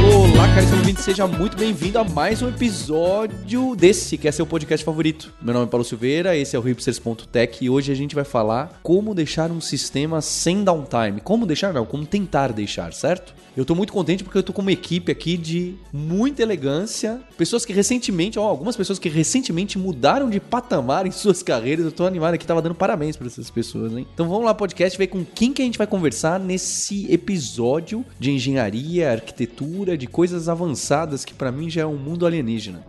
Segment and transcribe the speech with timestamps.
[0.00, 4.84] Olá, caríssimo ouvinte, seja muito bem-vindo a mais um episódio desse, que é seu podcast
[4.84, 5.34] favorito.
[5.42, 8.78] Meu nome é Paulo Silveira, esse é o hipsters.tech e hoje a gente vai falar
[8.82, 11.20] como deixar um sistema sem downtime.
[11.20, 11.72] Como deixar?
[11.72, 13.34] Não, como tentar deixar, certo?
[13.56, 17.64] Eu tô muito contente porque eu tô com uma equipe aqui de muita elegância, pessoas
[17.64, 21.84] que recentemente, ó, algumas pessoas que recentemente mudaram de patamar em suas carreiras.
[21.84, 24.06] Eu tô animado aqui, tava dando parabéns para essas pessoas, hein?
[24.14, 28.30] Então vamos lá, podcast, ver com quem que a gente vai conversar nesse episódio de
[28.30, 32.84] engenharia, arquitetura, de coisas avançadas que para mim já é um mundo alienígena.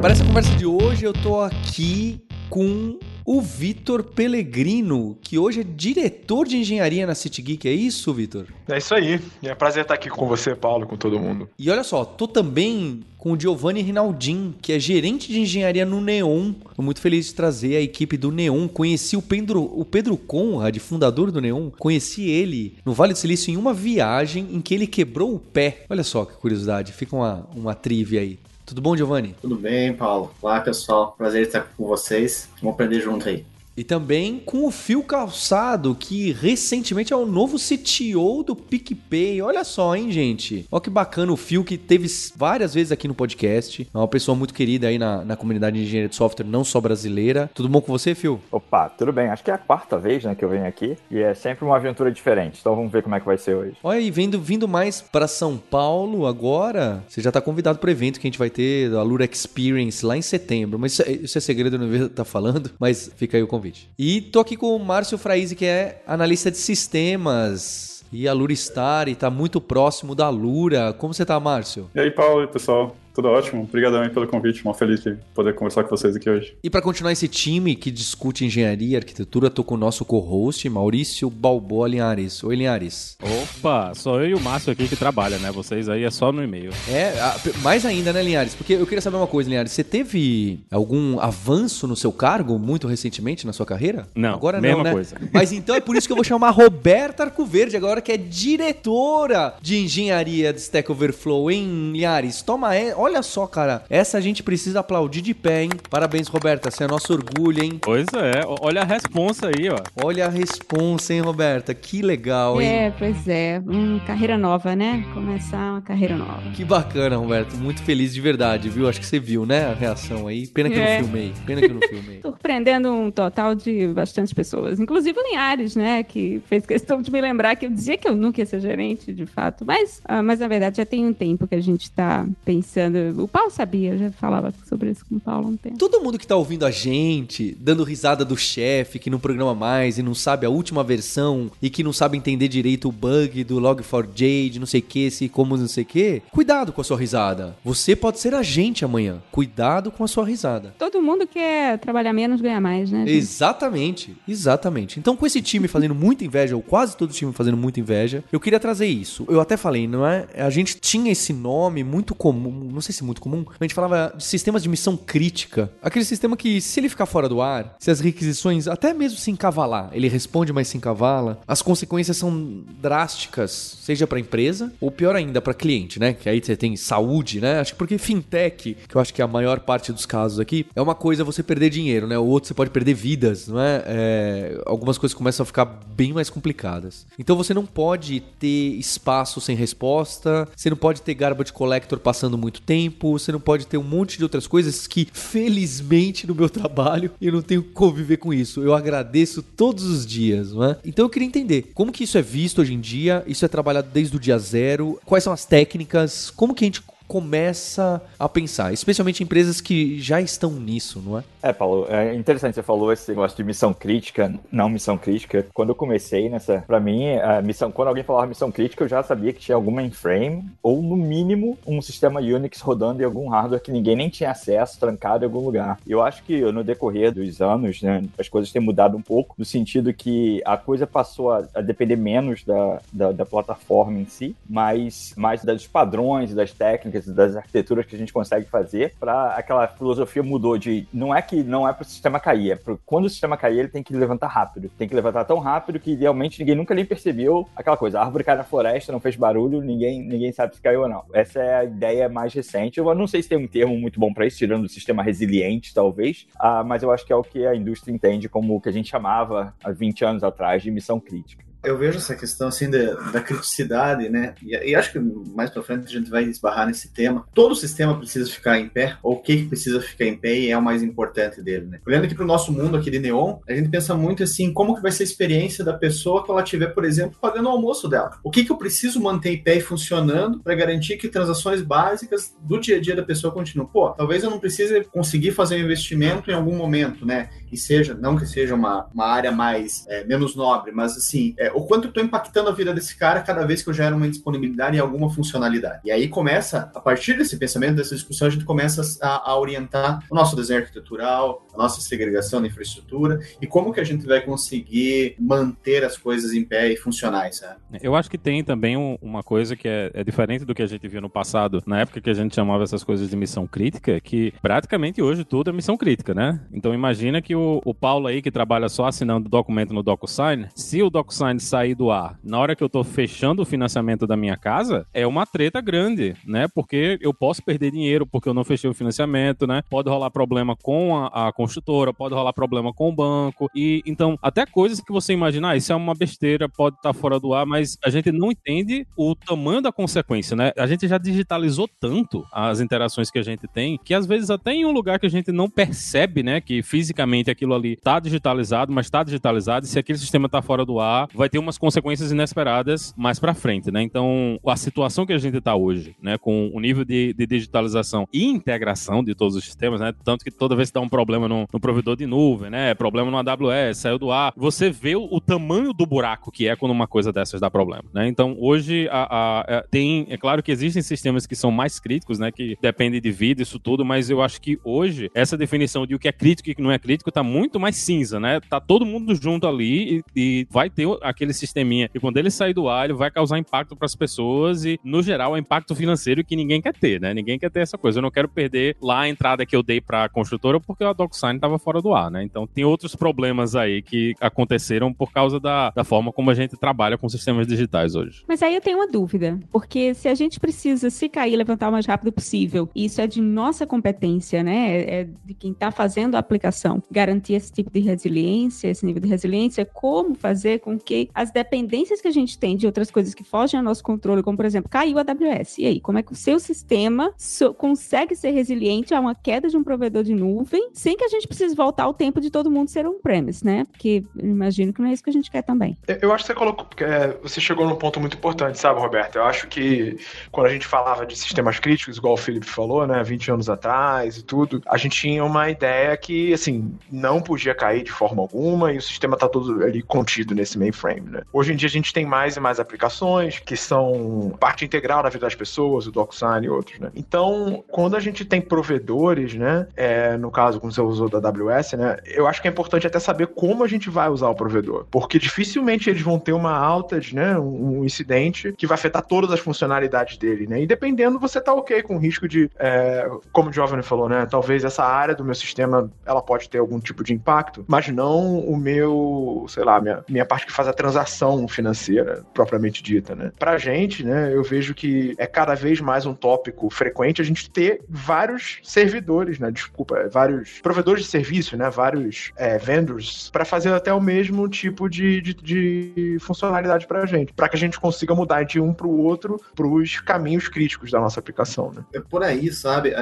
[0.00, 2.98] Para essa conversa de hoje, eu tô aqui com
[3.30, 7.68] o Vitor Pellegrino, que hoje é diretor de engenharia na City Geek.
[7.68, 8.46] É isso, Vitor?
[8.66, 9.20] É isso aí.
[9.42, 11.46] É um prazer estar aqui com você, Paulo, com todo mundo.
[11.58, 16.00] E olha só, tô também com o Giovanni Rinaldin, que é gerente de engenharia no
[16.00, 16.54] Neon.
[16.74, 18.66] Tô muito feliz de trazer a equipe do Neon.
[18.66, 21.68] Conheci o Pedro, o Pedro Conrad, fundador do Neon.
[21.78, 25.84] Conheci ele no Vale do Silício em uma viagem em que ele quebrou o pé.
[25.90, 26.92] Olha só que curiosidade.
[26.92, 28.38] Fica uma, uma trivia aí.
[28.68, 29.34] Tudo bom, Giovanni?
[29.40, 30.30] Tudo bem, Paulo.
[30.42, 31.14] Olá, pessoal.
[31.16, 32.50] Prazer estar com vocês.
[32.60, 33.46] Vamos aprender junto aí.
[33.78, 39.40] E também com o Fio Calçado, que recentemente é o novo CTO do PicPay.
[39.40, 40.66] Olha só, hein, gente?
[40.68, 43.88] Olha que bacana o Fio, que teve várias vezes aqui no podcast.
[43.94, 46.80] É uma pessoa muito querida aí na, na comunidade de engenharia de software, não só
[46.80, 47.48] brasileira.
[47.54, 48.40] Tudo bom com você, Fio?
[48.50, 49.28] Opa, tudo bem.
[49.28, 50.96] Acho que é a quarta vez né, que eu venho aqui.
[51.08, 52.58] E é sempre uma aventura diferente.
[52.60, 53.76] Então vamos ver como é que vai ser hoje.
[53.84, 57.90] Olha, e vindo, vindo mais para São Paulo agora, você já está convidado para o
[57.92, 60.80] evento que a gente vai ter, a Lura Experience, lá em setembro.
[60.80, 63.67] Mas isso é, isso é segredo, eu não estar falando, mas fica aí o convite.
[63.98, 68.04] E tô aqui com o Márcio Fraise, que é analista de sistemas.
[68.10, 70.94] E a Lura Star e tá muito próximo da Lura.
[70.94, 71.90] Como você tá, Márcio?
[71.94, 72.96] E aí, Paulo, pessoal?
[73.18, 73.64] Tudo ótimo.
[73.64, 74.64] Obrigadão aí pelo convite.
[74.64, 76.54] Uma feliz de poder conversar com vocês aqui hoje.
[76.62, 80.68] E para continuar esse time que discute engenharia e arquitetura, tô com o nosso co-host,
[80.68, 82.44] Maurício Balboa Linhares.
[82.44, 83.16] Oi, Linhares.
[83.20, 85.50] Opa, só eu e o Márcio aqui que trabalha, né?
[85.50, 86.70] Vocês aí é só no e-mail.
[86.88, 87.12] É,
[87.60, 88.54] mais ainda, né, Linhares?
[88.54, 89.72] Porque eu queria saber uma coisa, Linhares.
[89.72, 94.06] Você teve algum avanço no seu cargo muito recentemente na sua carreira?
[94.14, 94.92] Não, agora mesma não, né?
[94.92, 95.16] coisa.
[95.34, 98.16] Mas então é por isso que eu vou chamar a Roberta Arcoverde agora, que é
[98.16, 102.42] diretora de engenharia de Stack Overflow, hein, Linhares?
[102.42, 103.82] Toma, é, olha só, cara.
[103.88, 105.70] Essa a gente precisa aplaudir de pé, hein?
[105.90, 106.70] Parabéns, Roberta.
[106.70, 107.78] Você é nosso orgulho, hein?
[107.80, 108.42] Pois é.
[108.60, 109.78] Olha a responsa aí, ó.
[110.04, 111.74] Olha a responsa, hein, Roberta?
[111.74, 112.68] Que legal, hein?
[112.68, 113.62] É, pois é.
[113.66, 115.04] Hum, carreira nova, né?
[115.14, 116.42] Começar uma carreira nova.
[116.54, 117.56] Que bacana, Roberto.
[117.56, 118.88] Muito feliz de verdade, viu?
[118.88, 119.66] Acho que você viu, né?
[119.66, 120.46] A reação aí.
[120.46, 120.96] Pena que É.
[120.98, 121.32] eu não filmei.
[121.46, 122.20] Pena que eu não filmei.
[122.22, 124.78] Surpreendendo um total de bastantes pessoas.
[124.80, 126.02] Inclusive o Linhares, né?
[126.02, 129.12] Que fez questão de me lembrar que eu dizia que eu nunca ia ser gerente,
[129.12, 129.64] de fato.
[129.64, 132.97] Mas, ah, mas na verdade já tem um tempo que a gente tá pensando.
[133.16, 135.78] O Paulo sabia, eu já falava sobre isso com o Paulo há um tempo.
[135.78, 139.98] Todo mundo que tá ouvindo a gente, dando risada do chefe, que não programa mais
[139.98, 143.60] e não sabe a última versão e que não sabe entender direito o bug do
[143.60, 146.84] Log4j, de não sei o que, se como não sei o que, cuidado com a
[146.84, 147.56] sua risada.
[147.64, 149.22] Você pode ser a gente amanhã.
[149.30, 150.74] Cuidado com a sua risada.
[150.78, 152.98] Todo mundo quer trabalhar menos, ganhar mais, né?
[153.00, 153.10] gente?
[153.10, 154.98] Exatamente, exatamente.
[154.98, 158.40] Então, com esse time fazendo muita inveja, ou quase todo time fazendo muita inveja, eu
[158.40, 159.24] queria trazer isso.
[159.28, 160.26] Eu até falei, não é?
[160.36, 164.14] A gente tinha esse nome muito comum, não sei se muito comum, a gente falava
[164.16, 165.70] de sistemas de missão crítica.
[165.82, 169.30] Aquele sistema que, se ele ficar fora do ar, se as requisições, até mesmo se
[169.30, 175.16] encavalar, ele responde, mas se encavala, as consequências são drásticas, seja para empresa ou pior
[175.16, 176.12] ainda para cliente, né?
[176.12, 177.60] Que aí você tem saúde, né?
[177.60, 180.66] Acho que porque fintech, que eu acho que é a maior parte dos casos aqui,
[180.74, 182.18] é uma coisa você perder dinheiro, né?
[182.18, 183.82] O outro você pode perder vidas, não é?
[183.86, 187.06] É, algumas coisas começam a ficar bem mais complicadas.
[187.18, 192.38] Então você não pode ter espaço sem resposta, você não pode ter garbage collector passando
[192.38, 196.50] muito tempo, você não pode ter um monte de outras coisas que, felizmente, no meu
[196.50, 198.60] trabalho, eu não tenho que conviver com isso.
[198.60, 200.76] Eu agradeço todos os dias, não é?
[200.84, 203.88] Então eu queria entender como que isso é visto hoje em dia, isso é trabalhado
[203.90, 208.72] desde o dia zero, quais são as técnicas, como que a gente começa a pensar,
[208.72, 211.24] especialmente empresas que já estão nisso, não é?
[211.42, 215.46] É, Paulo, é interessante você falou esse negócio de missão crítica, não missão crítica.
[215.54, 219.02] Quando eu comecei nessa, pra mim, a missão, quando alguém falava missão crítica, eu já
[219.02, 223.62] sabia que tinha algum mainframe ou no mínimo um sistema Unix rodando em algum hardware
[223.62, 225.78] que ninguém nem tinha acesso, trancado em algum lugar.
[225.86, 229.44] Eu acho que no decorrer dos anos, né, as coisas têm mudado um pouco, no
[229.44, 234.36] sentido que a coisa passou a, a depender menos da, da, da plataforma em si,
[234.48, 239.34] mas mais dos padrões, das técnicas técnicas, das arquiteturas que a gente consegue fazer, para
[239.34, 242.80] aquela filosofia mudou de não é que não é para o sistema cair, é pro,
[242.84, 245.94] quando o sistema cair ele tem que levantar rápido, tem que levantar tão rápido que
[245.94, 249.60] realmente ninguém nunca nem percebeu aquela coisa, a árvore cai na floresta, não fez barulho,
[249.60, 251.04] ninguém ninguém sabe se caiu ou não.
[251.12, 252.78] Essa é a ideia mais recente.
[252.78, 255.74] Eu não sei se tem um termo muito bom para isso, tirando o sistema resiliente,
[255.74, 258.68] talvez, uh, mas eu acho que é o que a indústria entende como o que
[258.68, 262.70] a gente chamava há 20 anos atrás de missão crítica eu vejo essa questão assim
[262.70, 264.34] da, da criticidade, né?
[264.42, 267.24] E, e, acho que mais para frente a gente vai esbarrar nesse tema.
[267.34, 270.58] Todo sistema precisa ficar em pé, ou o que, precisa ficar em pé e é
[270.58, 271.80] o mais importante dele, né?
[271.86, 274.74] Olhando aqui para o nosso mundo aqui de Neon, a gente pensa muito assim, como
[274.74, 277.88] que vai ser a experiência da pessoa quando ela estiver, por exemplo, pagando o almoço
[277.88, 278.18] dela.
[278.22, 282.34] O que, que eu preciso manter em pé e funcionando para garantir que transações básicas
[282.40, 283.68] do dia a dia da pessoa continuem?
[283.70, 287.30] Pô, talvez eu não precise conseguir fazer um investimento em algum momento, né?
[287.50, 291.52] E seja, não que seja uma, uma área mais, é, menos nobre, mas assim, é,
[291.58, 294.08] o quanto eu estou impactando a vida desse cara cada vez que eu gero uma
[294.08, 295.80] disponibilidade em alguma funcionalidade.
[295.84, 300.04] E aí começa, a partir desse pensamento, dessa discussão, a gente começa a, a orientar
[300.10, 304.20] o nosso desenho arquitetural, a nossa segregação da infraestrutura e como que a gente vai
[304.20, 307.38] conseguir manter as coisas em pé e funcionais.
[307.38, 307.56] Sabe?
[307.82, 310.66] Eu acho que tem também um, uma coisa que é, é, diferente do que a
[310.66, 314.00] gente viu no passado, na época que a gente chamava essas coisas de missão crítica,
[314.00, 316.40] que praticamente hoje tudo é missão crítica, né?
[316.52, 320.82] Então imagina que o, o Paulo aí, que trabalha só assinando documento no DocuSign, se
[320.82, 324.36] o DocuSign sair do ar na hora que eu tô fechando o financiamento da minha
[324.36, 326.46] casa, é uma treta grande, né?
[326.54, 329.62] Porque eu posso perder dinheiro porque eu não fechei o financiamento, né?
[329.70, 333.50] Pode rolar problema com a, a construtora, pode rolar problema com o banco.
[333.54, 336.98] E então, até coisas que você imagina, ah, isso é uma besteira, pode estar tá
[336.98, 340.52] fora do ar, mas a gente não entende o tamanho da consequência, né?
[340.56, 344.52] A gente já digitalizou tanto as interações que a gente tem que às vezes até
[344.52, 348.72] em um lugar que a gente não percebe, né, que fisicamente aquilo ali tá digitalizado,
[348.72, 352.12] mas tá digitalizado, e se aquele sistema tá fora do ar, vai ter umas consequências
[352.12, 353.82] inesperadas mais para frente, né?
[353.82, 358.08] Então, a situação que a gente tá hoje, né, com o nível de, de digitalização
[358.12, 359.92] e integração de todos os sistemas, né?
[360.04, 362.74] Tanto que toda vez que dá um problema no, no provedor de nuvem, né?
[362.74, 366.56] Problema no AWS, saiu do ar, você vê o, o, tamanho do buraco que é
[366.56, 368.08] quando uma coisa dessas dá problema, né?
[368.08, 372.18] Então, hoje, a, a, a, tem, é claro que existem sistemas que são mais críticos,
[372.18, 372.30] né?
[372.30, 375.98] Que dependem de vida, isso tudo, mas eu acho que hoje, essa definição de o
[375.98, 378.40] que é crítico e o que não é crítico tá muito mais cinza, né?
[378.40, 380.86] Tá todo mundo junto ali e, e vai ter
[381.18, 381.90] aquele sisteminha.
[381.92, 385.02] E quando ele sair do ar, ele vai causar impacto para as pessoas e, no
[385.02, 387.12] geral, é impacto financeiro que ninguém quer ter, né?
[387.12, 387.98] Ninguém quer ter essa coisa.
[387.98, 390.92] Eu não quero perder lá a entrada que eu dei para a construtora porque a
[390.92, 392.22] DocSign estava fora do ar, né?
[392.22, 396.56] Então tem outros problemas aí que aconteceram por causa da, da forma como a gente
[396.56, 398.22] trabalha com sistemas digitais hoje.
[398.28, 401.72] Mas aí eu tenho uma dúvida, porque se a gente precisa se cair levantar o
[401.72, 404.80] mais rápido possível, e isso é de nossa competência, né?
[404.82, 409.08] É de quem está fazendo a aplicação, garantir esse tipo de resiliência, esse nível de
[409.08, 413.24] resiliência, como fazer com que as dependências que a gente tem de outras coisas que
[413.24, 415.58] fogem ao nosso controle, como por exemplo, caiu a AWS.
[415.58, 419.48] E aí, como é que o seu sistema so consegue ser resiliente a uma queda
[419.48, 422.50] de um provedor de nuvem sem que a gente precise voltar ao tempo de todo
[422.50, 423.64] mundo ser on-premise, né?
[423.70, 425.76] Porque imagino que não é isso que a gente quer também.
[426.00, 429.16] Eu acho que você colocou, é, você chegou num ponto muito importante, sabe, Roberto?
[429.16, 429.96] Eu acho que
[430.30, 434.18] quando a gente falava de sistemas críticos, igual o Felipe falou, né, 20 anos atrás
[434.18, 438.72] e tudo, a gente tinha uma ideia que, assim, não podia cair de forma alguma
[438.72, 441.22] e o sistema tá todo ali contido nesse mainframe, né?
[441.32, 445.08] Hoje em dia a gente tem mais e mais aplicações que são parte integral da
[445.08, 446.90] vida das pessoas, o DocSign e outros, né?
[446.94, 451.72] Então, quando a gente tem provedores, né, é, no caso, como você usou da AWS,
[451.72, 454.86] né, eu acho que é importante até saber como a gente vai usar o provedor,
[454.90, 459.40] porque dificilmente eles vão ter uma outage, né, um incidente que vai afetar todas as
[459.40, 460.62] funcionalidades dele, né?
[460.62, 464.26] E dependendo, você tá ok com o risco de, é, como o Giovanni falou, né,
[464.30, 468.38] talvez essa área do meu sistema, ela pode ter algum tipo de impacto, mas não
[468.38, 473.30] o meu, sei lá, minha, minha parte que faz a transação financeira propriamente dita, né?
[473.38, 477.50] Pra gente, né, eu vejo que é cada vez mais um tópico frequente a gente
[477.50, 483.72] ter vários servidores, né, desculpa, vários provedores de serviço, né, vários é, vendors, para fazer
[483.72, 488.14] até o mesmo tipo de, de, de funcionalidade pra gente, para que a gente consiga
[488.14, 491.84] mudar de um pro outro pros caminhos críticos da nossa aplicação, né?
[491.92, 492.94] É por aí, sabe?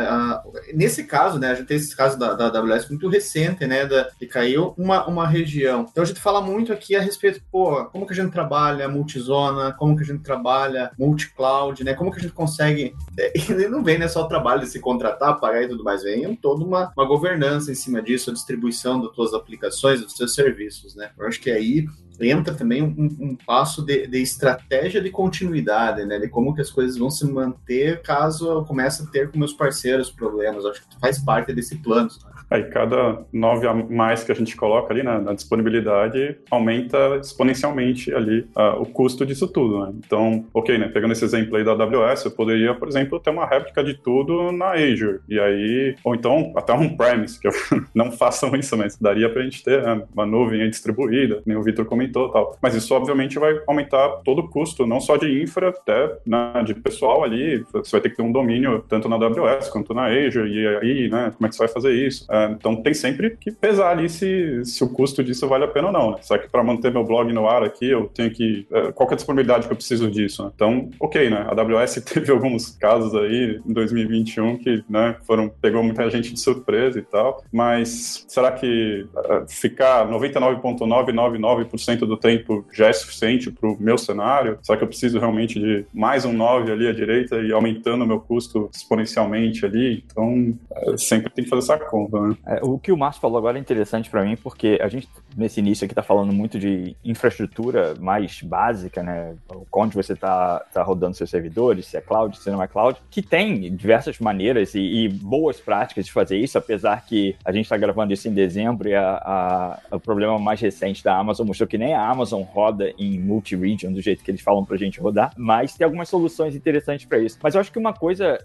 [0.74, 4.10] nesse caso, né, a gente tem esse caso da, da AWS muito recente, né, da,
[4.18, 5.86] que caiu uma, uma região.
[5.90, 9.72] Então a gente fala muito aqui a respeito, pô, como que a gente trabalha multizona,
[9.72, 12.94] como que a gente trabalha multi-cloud, né, como que a gente consegue,
[13.48, 16.34] e não vem né, só o trabalho de se contratar, pagar e tudo mais, vem
[16.36, 20.94] toda uma, uma governança em cima disso, a distribuição das tuas aplicações, dos seus serviços,
[20.94, 21.10] né.
[21.18, 21.86] Eu acho que aí
[22.20, 26.18] entra também um, um passo de, de, estratégia de continuidade, né?
[26.18, 29.52] De como que as coisas vão se manter caso eu comece a ter com meus
[29.52, 30.64] parceiros problemas.
[30.64, 32.08] Acho que faz parte desse plano.
[32.50, 38.14] Aí cada 9 a mais que a gente coloca ali na, na disponibilidade aumenta exponencialmente
[38.14, 39.92] ali uh, o custo disso tudo, né?
[40.04, 40.88] Então, ok, né?
[40.88, 44.52] Pegando esse exemplo aí da AWS, eu poderia, por exemplo, ter uma réplica de tudo
[44.52, 45.20] na Azure.
[45.28, 47.52] E aí, ou então até um premise, que eu,
[47.94, 51.84] não façam isso, mas daria pra gente ter né, uma nuvem distribuída, nem o Vitor
[51.84, 52.56] comentou tal.
[52.62, 56.74] Mas isso, obviamente, vai aumentar todo o custo, não só de infra, até né, de
[56.74, 57.64] pessoal ali.
[57.72, 61.08] Você vai ter que ter um domínio tanto na AWS quanto na Azure, e aí,
[61.08, 62.26] né, como é que você vai fazer isso?
[62.36, 65.86] É, então tem sempre que pesar ali se, se o custo disso vale a pena
[65.86, 66.10] ou não.
[66.10, 66.18] Né?
[66.20, 68.66] Será que para manter meu blog no ar aqui, eu tenho que.
[68.70, 70.44] É, qual que é a disponibilidade que eu preciso disso?
[70.44, 70.50] Né?
[70.54, 71.46] Então, ok, né?
[71.48, 76.40] A AWS teve alguns casos aí em 2021 que né, foram, pegou muita gente de
[76.40, 83.70] surpresa e tal, mas será que uh, ficar 99,999% do tempo já é suficiente para
[83.70, 84.58] o meu cenário?
[84.62, 88.06] Será que eu preciso realmente de mais um 9 ali à direita e aumentando o
[88.06, 90.04] meu custo exponencialmente ali?
[90.06, 92.25] Então, uh, sempre tem que fazer essa conta, né?
[92.46, 95.60] É, o que o Márcio falou agora é interessante para mim, porque a gente, nesse
[95.60, 99.34] início aqui, está falando muito de infraestrutura mais básica, né?
[99.72, 103.22] Onde você está tá rodando seus servidores, se é cloud, se não é cloud, que
[103.22, 107.76] tem diversas maneiras e, e boas práticas de fazer isso, apesar que a gente está
[107.76, 111.78] gravando isso em dezembro e a, a, o problema mais recente da Amazon mostrou que
[111.78, 115.74] nem a Amazon roda em multi-region do jeito que eles falam pra gente rodar, mas
[115.74, 117.38] tem algumas soluções interessantes para isso.
[117.42, 118.38] Mas eu acho que uma coisa,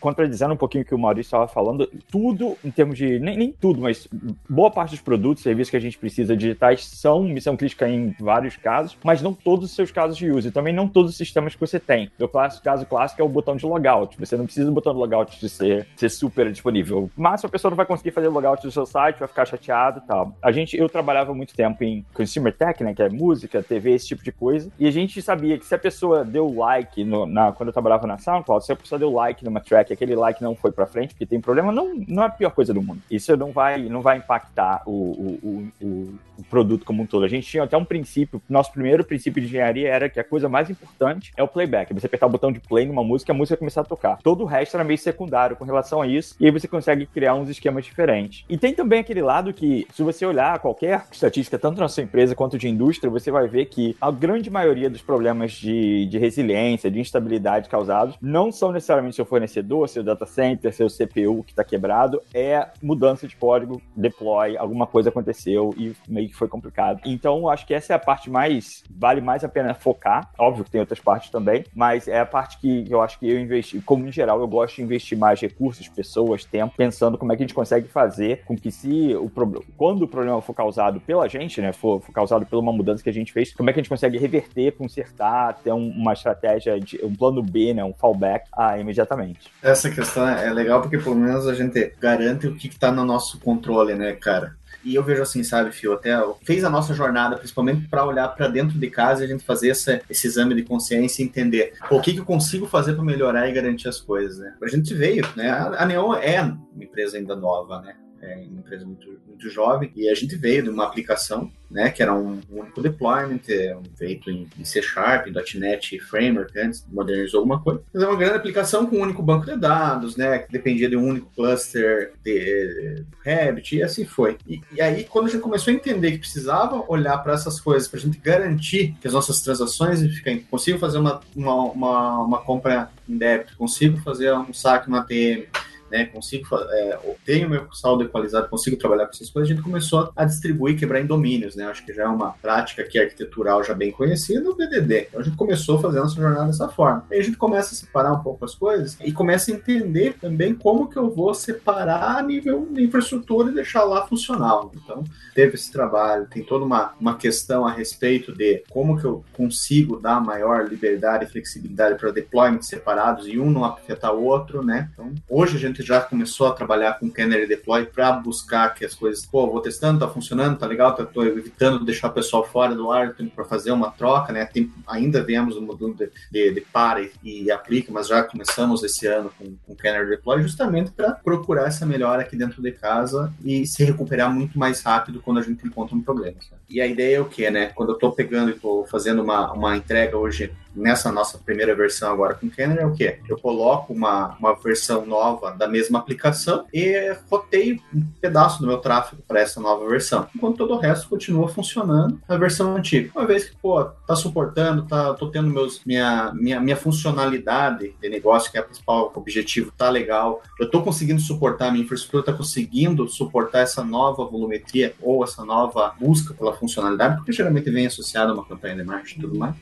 [0.00, 3.52] contradizendo um pouquinho o que o Maurício estava falando, tudo em termos de, nem, nem
[3.52, 4.08] tudo, mas
[4.48, 8.56] boa parte dos produtos, serviços que a gente precisa digitais são missão crítica em vários
[8.56, 11.54] casos, mas não todos os seus casos de uso, e também não todos os sistemas
[11.54, 12.10] que você tem.
[12.18, 14.18] O caso clássico é o botão de logout.
[14.18, 17.10] Você não precisa do botão de logout de ser, ser super disponível.
[17.16, 20.06] Mas a pessoa não vai conseguir fazer logout do seu site, vai ficar chateado e
[20.06, 20.36] tal.
[20.42, 24.08] A gente, eu trabalhava muito tempo em consumer tech, né, que é música, TV, esse
[24.08, 27.52] tipo de coisa, e a gente sabia que se a pessoa deu like no, na,
[27.52, 30.54] quando eu trabalhava na SoundCloud, se a pessoa deu like numa track, aquele like não
[30.54, 33.00] foi para frente porque tem problema, não, não é a pior coisa do mundo.
[33.12, 37.24] Isso não vai, não vai impactar o, o, o, o produto como um todo.
[37.24, 40.48] A gente tinha até um princípio, nosso primeiro princípio de engenharia era que a coisa
[40.48, 41.92] mais importante é o playback.
[41.92, 44.18] Você apertar o botão de play numa música, a música começar a tocar.
[44.22, 47.34] Todo o resto era meio secundário com relação a isso, e aí você consegue criar
[47.34, 48.44] uns esquemas diferentes.
[48.48, 52.34] E tem também aquele lado que, se você olhar qualquer estatística, tanto na sua empresa
[52.34, 56.90] quanto de indústria, você vai ver que a grande maioria dos problemas de, de resiliência,
[56.90, 61.62] de instabilidade causados, não são necessariamente seu fornecedor, seu data center, seu CPU que está
[61.62, 67.00] quebrado, é mudança de código, deploy, alguma coisa aconteceu e meio que foi complicado.
[67.04, 70.30] Então, acho que essa é a parte mais, vale mais a pena focar.
[70.38, 73.40] Óbvio que tem outras partes também, mas é a parte que eu acho que eu
[73.40, 77.36] investi, como em geral, eu gosto de investir mais recursos, pessoas, tempo, pensando como é
[77.36, 81.00] que a gente consegue fazer com que se o problema, quando o problema for causado
[81.00, 83.72] pela gente, né, for, for, causado por uma mudança que a gente fez, como é
[83.72, 87.84] que a gente consegue reverter, consertar, ter um, uma estratégia, de, um plano B, né,
[87.84, 89.50] um fallback ah, imediatamente.
[89.62, 93.38] Essa questão é legal porque pelo menos a gente garante o que está no nosso
[93.38, 94.56] controle, né, cara?
[94.84, 98.48] E eu vejo assim, sabe, Fio, até fez a nossa jornada, principalmente para olhar para
[98.48, 102.00] dentro de casa e a gente fazer essa, esse exame de consciência e entender o
[102.00, 104.54] que, que eu consigo fazer para melhorar e garantir as coisas, né?
[104.60, 105.50] A gente veio, né?
[105.50, 107.94] A Neon é uma empresa ainda nova, né?
[108.22, 112.02] É uma empresa muito, muito jovem, e a gente veio de uma aplicação né, que
[112.02, 117.82] era um, único deployment, é feito em, C Sharp, .NET Framework, antes modernizou alguma coisa.
[117.92, 120.96] Mas é uma grande aplicação com um único banco de dados, né, que dependia de
[120.96, 124.36] um único cluster de Rabbit, e assim foi.
[124.46, 127.88] E, e aí, quando a gente começou a entender que precisava olhar para essas coisas,
[127.88, 132.40] para a gente garantir que as nossas transações ficam, consigo fazer uma, uma, uma, uma
[132.42, 135.46] compra em débito, consigo fazer um saque no ATM,
[135.92, 140.10] né, consigo, é, tenho meu saldo equalizado, consigo trabalhar com essas coisas, a gente começou
[140.16, 143.74] a distribuir, quebrar em domínios, né, acho que já é uma prática aqui arquitetural já
[143.74, 145.08] bem conhecida, o VDD.
[145.08, 147.04] Então a gente começou fazendo essa jornada dessa forma.
[147.10, 150.54] Aí a gente começa a separar um pouco as coisas e começa a entender também
[150.54, 154.72] como que eu vou separar a nível de infraestrutura e deixar lá funcional.
[154.74, 159.22] Então, teve esse trabalho, tem toda uma, uma questão a respeito de como que eu
[159.34, 164.64] consigo dar maior liberdade e flexibilidade para deployments separados e um não afetar o outro,
[164.64, 164.88] né?
[164.92, 168.94] Então, hoje a gente já começou a trabalhar com Canary Deploy para buscar que as
[168.94, 172.74] coisas, pô, vou testando, tá funcionando, tá legal, tá, tô evitando deixar o pessoal fora
[172.74, 174.44] do ar para fazer uma troca, né?
[174.44, 179.06] Tem, ainda vemos o modelo de, de, de para e, aplica, mas já começamos esse
[179.06, 183.66] ano com, com Canary Deploy justamente para procurar essa melhora aqui dentro de casa e
[183.66, 186.36] se recuperar muito mais rápido quando a gente encontra um problema.
[186.40, 186.61] Sabe?
[186.72, 187.66] E a ideia é o que, né?
[187.74, 192.12] Quando eu tô pegando e tô fazendo uma, uma entrega hoje nessa nossa primeira versão
[192.12, 193.18] agora com Kenner é o que?
[193.28, 198.78] Eu coloco uma, uma versão nova da mesma aplicação e roteio um pedaço do meu
[198.78, 203.10] tráfego para essa nova versão, enquanto todo o resto continua funcionando na versão antiga.
[203.14, 208.08] Uma vez que, pô, tá suportando, tá, tô tendo meus, minha, minha, minha funcionalidade de
[208.08, 212.32] negócio, que é o principal objetivo, tá legal, eu tô conseguindo suportar, minha infraestrutura tá
[212.32, 218.30] conseguindo suportar essa nova volumetria ou essa nova busca pela funcionalidade, porque geralmente vem associado
[218.30, 219.54] a uma campanha de marketing e tudo mais.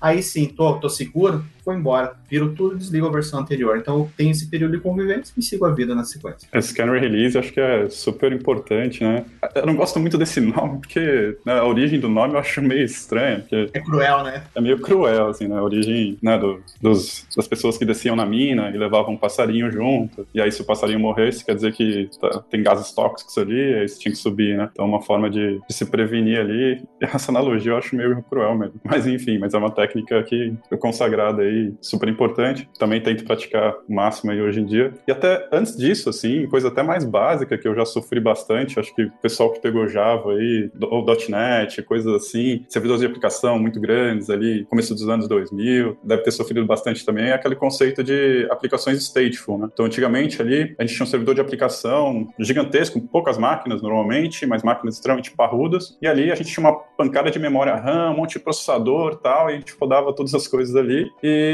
[0.00, 2.14] Aí sim, tô, tô seguro, foi embora.
[2.30, 3.76] Viro tudo e desligo a versão anterior.
[3.76, 6.48] Então tem esse período de convivência e sigo a vida na sequência.
[6.54, 9.24] Esse scanner release acho que é super importante, né?
[9.52, 12.84] Eu não gosto muito desse nome, porque né, a origem do nome eu acho meio
[12.84, 13.40] estranha.
[13.40, 14.44] Porque é cruel, né?
[14.54, 15.58] É meio cruel, assim, né?
[15.58, 19.70] A origem né, do, dos, das pessoas que desciam na mina e levavam um passarinho
[19.72, 20.26] junto.
[20.32, 23.88] E aí, se o passarinho morresse, quer dizer que tá, tem gases tóxicos ali, aí
[23.88, 24.68] você tinha que subir, né?
[24.72, 26.82] Então, uma forma de, de se prevenir ali.
[27.00, 28.80] Essa analogia eu acho meio cruel mesmo.
[28.84, 32.68] Mas enfim, mas é uma técnica que eu consagrada aí, super importante.
[32.78, 34.92] Também tento praticar o máximo aí hoje em dia.
[35.06, 38.94] E até antes disso, assim, coisa até mais básica que eu já sofri bastante, acho
[38.94, 43.80] que o pessoal que pegou Java aí, ou .NET, coisas assim, servidores de aplicação muito
[43.80, 48.46] grandes ali, começo dos anos 2000, deve ter sofrido bastante também, é aquele conceito de
[48.50, 49.68] aplicações stateful, né?
[49.72, 54.46] Então, antigamente ali, a gente tinha um servidor de aplicação gigantesco, com poucas máquinas normalmente,
[54.46, 58.16] mas máquinas extremamente parrudas, e ali a gente tinha uma pancada de memória RAM, um
[58.16, 61.10] monte de processador tal, e a gente rodava todas as coisas ali.
[61.22, 61.45] E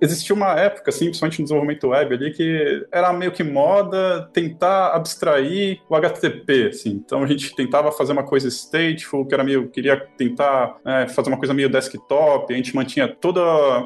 [0.00, 4.94] existia uma época, assim, principalmente no desenvolvimento web ali, que era meio que moda tentar
[4.94, 6.90] abstrair o HTTP, assim.
[6.90, 11.28] Então a gente tentava fazer uma coisa stateful, que era meio, queria tentar é, fazer
[11.28, 13.40] uma coisa meio desktop, a gente mantinha todo